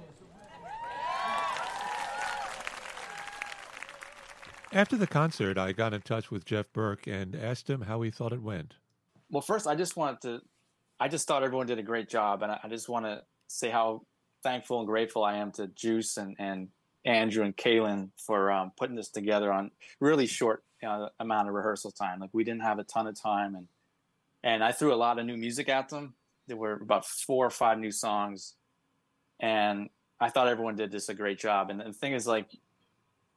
[4.71, 8.09] After the concert, I got in touch with Geoff Burke and asked him how he
[8.09, 8.73] thought it went.
[9.29, 10.41] Well, first, I just wanted to,
[10.99, 12.41] I just thought everyone did a great job.
[12.41, 14.01] And I, I just want to say how
[14.41, 16.69] thankful and grateful I am to Juice and, and
[17.05, 19.69] Andrew and Kaylin for um, putting this together on
[19.99, 22.19] really short uh, amount of rehearsal time.
[22.19, 23.67] Like we didn't have a ton of time, and
[24.43, 26.15] and I threw a lot of new music at them.
[26.47, 28.55] There were about four or five new songs,
[29.39, 29.89] and
[30.19, 31.69] I thought everyone did just a great job.
[31.69, 32.47] And the thing is, like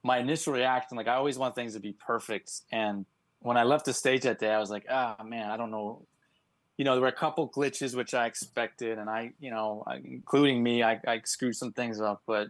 [0.03, 3.07] my initial reaction, like I always want things to be perfect, and
[3.41, 5.71] when I left the stage that day, I was like, ah, oh, man, I don't
[5.71, 6.07] know.
[6.79, 10.63] You know, there were a couple glitches which I expected, and I, you know, including
[10.63, 12.49] me, I, I screwed some things up, but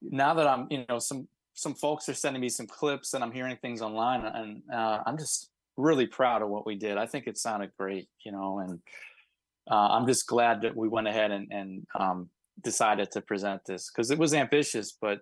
[0.00, 3.32] now that I'm, you know, some some folks are sending me some clips and I'm
[3.32, 6.98] hearing things online, and uh, I'm just really proud of what we did.
[6.98, 8.80] I think it sounded great, you know, and
[9.70, 12.30] uh, I'm just glad that we went ahead and, and um,
[12.62, 15.20] decided to present this because it was ambitious, but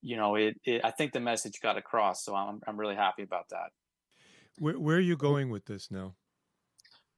[0.00, 3.22] you know, it, it, I think the message got across, so I'm I'm really happy
[3.22, 3.70] about that.
[4.58, 6.14] Where where are you going with this now?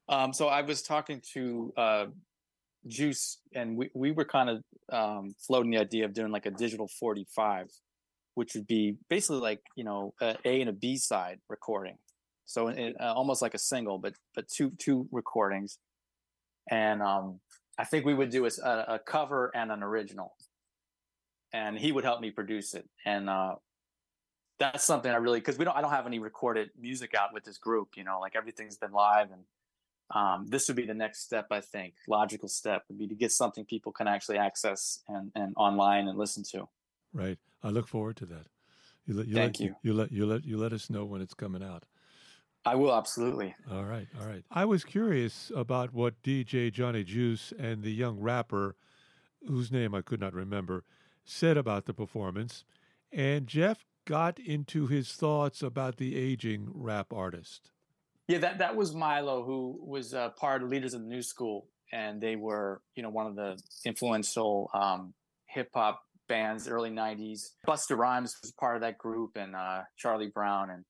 [0.08, 2.06] Um, so I was talking to uh,
[2.88, 6.50] Juice, and we, we were kind of um, floating the idea of doing like a
[6.50, 7.68] digital 45,
[8.34, 11.98] which would be basically like you know a A and a B side recording,
[12.46, 15.78] so it, uh, almost like a single, but but two two recordings,
[16.68, 17.40] and um,
[17.78, 20.34] I think we would do a, a cover and an original,
[21.52, 23.54] and he would help me produce it, and uh,
[24.60, 27.44] that's something I really because we don't I don't have any recorded music out with
[27.44, 29.42] this group, you know, like everything's been live and
[30.12, 31.94] um, this would be the next step i think.
[32.08, 36.18] Logical step would be to get something people can actually access and, and online and
[36.18, 36.68] listen to.
[37.12, 37.38] Right.
[37.62, 38.46] I look forward to that.
[39.06, 39.74] You let, you Thank let, you.
[39.82, 41.84] you let you let you let us know when it's coming out
[42.64, 43.54] i will absolutely.
[43.70, 44.44] All right all right.
[44.50, 48.76] I was curious about what dj johnny juice and the young rapper
[49.46, 50.84] whose name i could not remember
[51.24, 52.64] said about the performance
[53.12, 57.70] and Geoff got into his thoughts about the aging rap artist.
[58.28, 61.66] Yeah, that that was Milo, who was uh, part of leaders of the new school,
[61.92, 65.14] and they were, you know, one of the influential um,
[65.46, 67.50] hip hop bands early '90s.
[67.66, 70.84] Busta Rhymes was part of that group, and uh, Charlie Brown, and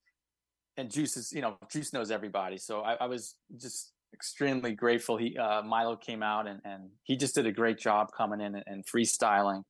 [0.81, 2.57] and Juice is, you know, Juice knows everybody.
[2.57, 5.17] So I, I was just extremely grateful.
[5.17, 8.55] He uh, Milo came out, and and he just did a great job coming in
[8.55, 9.63] and, and freestyling.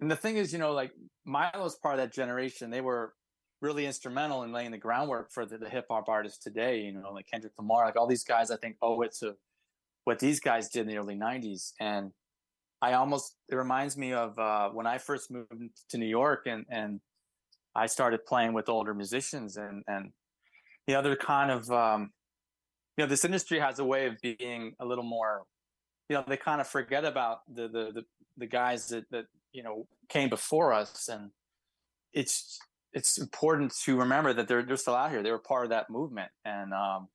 [0.00, 0.92] And the thing is, you know, like
[1.24, 2.70] Milo's part of that generation.
[2.70, 3.14] They were
[3.62, 6.80] really instrumental in laying the groundwork for the, the hip hop artists today.
[6.80, 9.34] You know, like Kendrick Lamar, like all these guys, I think owe it to
[10.04, 11.72] what these guys did in the early '90s.
[11.80, 12.10] And
[12.82, 15.52] I almost it reminds me of uh, when I first moved
[15.90, 17.00] to New York and and
[17.76, 20.12] I started playing with older musicians and and
[20.86, 22.10] the other kind of um,
[22.96, 25.42] you know this industry has a way of being a little more
[26.08, 28.04] you know they kind of forget about the the the,
[28.36, 31.30] the guys that that you know came before us and
[32.12, 32.58] it's
[32.94, 35.22] it's important to remember that they're they're still out here.
[35.22, 37.08] They were part of that movement, and um,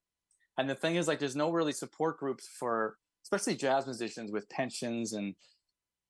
[0.58, 4.48] and the thing is, like, there's no really support groups for especially jazz musicians with
[4.50, 5.36] pensions and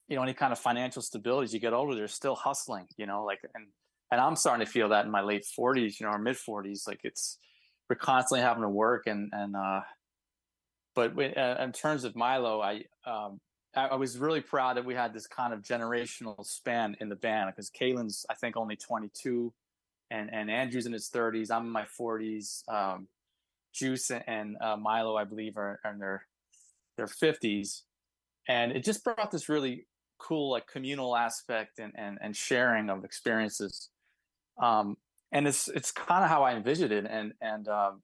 [0.07, 1.45] you know any kind of financial stability.
[1.45, 2.87] As you get older, they're still hustling.
[2.97, 3.67] You know, like and
[4.11, 6.87] and I'm starting to feel that in my late 40s, you know, or mid 40s.
[6.87, 7.37] Like it's
[7.89, 9.81] we're constantly having to work and and uh,
[10.95, 13.39] but uh, in terms of Milo, I um,
[13.75, 17.51] I was really proud that we had this kind of generational span in the band
[17.51, 19.53] because Kaylin's I think only 22,
[20.11, 21.51] and and Andrew's in his 30s.
[21.51, 22.63] I'm in my 40s.
[22.67, 23.07] Um,
[23.73, 26.25] Juice and uh, Milo, I believe, are, are in their
[26.97, 27.83] their 50s,
[28.47, 29.85] and it just brought this really
[30.17, 33.89] cool like communal aspect and and, and sharing of experiences.
[34.61, 34.97] Um,
[35.31, 38.01] and it's it's kind of how I envisioned it, and and um,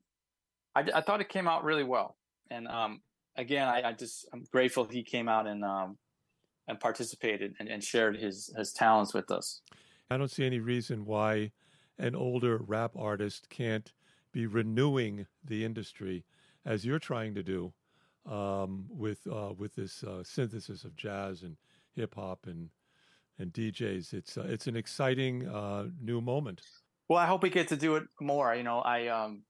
[0.75, 2.17] I, I thought it came out really well.
[2.51, 3.01] And um,
[3.35, 5.97] again, I, I, just I'm grateful he came out and um,
[6.67, 9.61] and participated and, and shared his his talents with us.
[10.09, 11.51] I don't see any reason why
[11.97, 13.91] an older rap artist can't
[14.31, 16.25] be renewing the industry
[16.65, 17.73] as you're trying to do
[18.29, 21.57] um, with uh, with this uh, synthesis of jazz and
[21.93, 22.69] hip hop and
[23.39, 24.13] and DJs.
[24.13, 26.61] It's uh, it's an exciting uh, new moment.
[27.07, 28.53] Well, I hope we get to do it more.
[28.55, 29.43] You know, I um,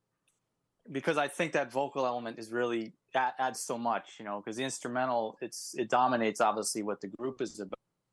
[0.92, 4.64] because I think that vocal element is really adds so much, you know, because the
[4.64, 7.62] instrumental it's it dominates obviously what the group is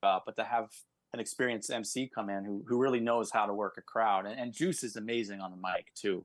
[0.02, 0.68] about, but to have
[1.12, 4.38] an experienced MC come in who who really knows how to work a crowd, and,
[4.38, 6.24] and Juice is amazing on the mic too.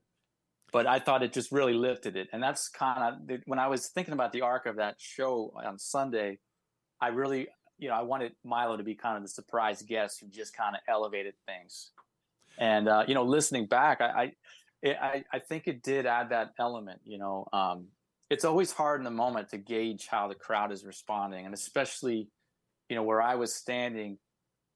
[0.71, 3.87] But I thought it just really lifted it, and that's kind of when I was
[3.87, 6.39] thinking about the arc of that show on Sunday.
[6.99, 7.47] I really,
[7.77, 10.75] you know, I wanted Milo to be kind of the surprise guest who just kind
[10.75, 11.91] of elevated things.
[12.57, 14.31] And uh, you know, listening back, I, I
[14.85, 17.87] I, I think it did add that element, you know, um,
[18.29, 22.27] it's always hard in the moment to gauge how the crowd is responding, and especially,
[22.89, 24.17] you know, where I was standing,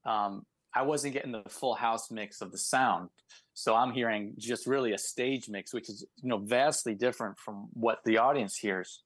[0.04, 3.10] um, I wasn't getting the full house mix of the sound,
[3.52, 7.68] so I'm hearing just really a stage mix, which is you know vastly different from
[7.74, 9.02] what the audience hears.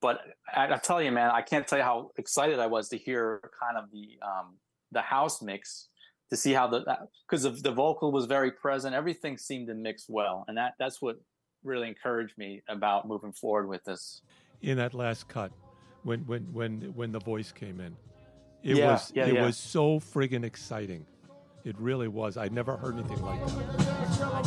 [0.00, 0.20] But
[0.54, 3.50] I, I tell you, man, I can't tell you how excited I was to hear
[3.60, 4.56] kind of the um,
[4.92, 5.88] the house mix
[6.30, 6.84] to see how the
[7.28, 8.94] because the vocal was very present.
[8.94, 11.16] Everything seemed to mix well, and that that's what
[11.64, 14.22] really encouraged me about moving forward with this.
[14.62, 15.52] In that last cut,
[16.02, 17.96] when when when when the voice came in,
[18.62, 19.44] it Yeah, was yeah, it yeah.
[19.44, 21.06] was so friggin' exciting.
[21.64, 22.36] It really was.
[22.36, 24.46] I'd never heard anything like that.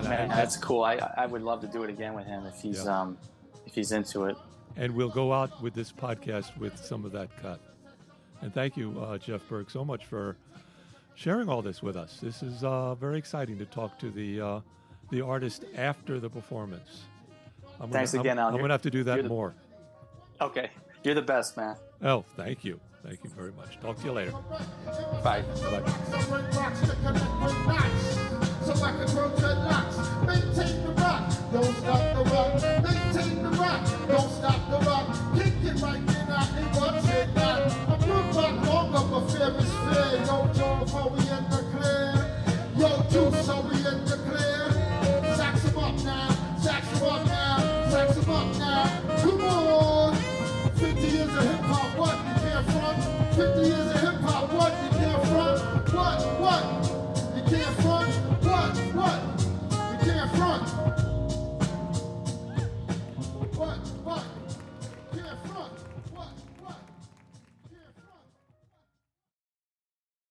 [0.00, 0.08] What, what?
[0.08, 0.08] Can't front?
[0.08, 0.08] What, what?
[0.08, 0.08] You can't front?
[0.08, 0.08] 50 years of hip hop, what?
[0.08, 0.08] You can't front?
[0.08, 0.08] What?
[0.08, 0.82] Man, that's cool.
[0.84, 3.00] I I would love to do it again with him if he's Yeah.
[3.00, 3.18] um
[3.66, 4.36] if he's into it.
[4.76, 7.60] And we'll go out with this podcast with some of that cut.
[8.42, 10.36] And thank you, uh, Geoff Burke, so much for
[11.14, 12.18] sharing all this with us.
[12.20, 14.60] This is uh, very exciting to talk to the uh,
[15.10, 17.02] the artist after the performance.
[17.80, 18.48] I'm Thanks gonna, again, I'm, Al.
[18.48, 19.54] I'm going to have to do that the- more.
[20.40, 20.70] Okay,
[21.02, 21.76] you're the best, man.
[22.02, 22.78] Oh, thank you.
[23.02, 23.80] Thank you very much.
[23.80, 24.32] Talk to you later.
[25.22, 25.42] Bye.
[27.76, 28.36] Bye
[28.76, 30.26] so I can grow dreadlocks.
[30.26, 32.54] Maintain the rock, don't stop the rock.
[32.82, 35.06] Maintain the rock, don't stop the rock.
[35.36, 37.28] Kick it right in, I ain't watch it.
[37.38, 40.24] I'm good rock longer, but fear is fear.
[40.26, 42.10] Yo, Joe, before we in the clear.
[42.76, 45.34] Yo, Juice, so we in the clear.
[45.36, 48.84] Sacks him up now, sacks him up now, sacks him up now.
[49.22, 50.16] Come on.
[50.76, 52.16] 50 years of hip hop, what?
[52.16, 53.34] You can't front.
[53.34, 53.79] 50 years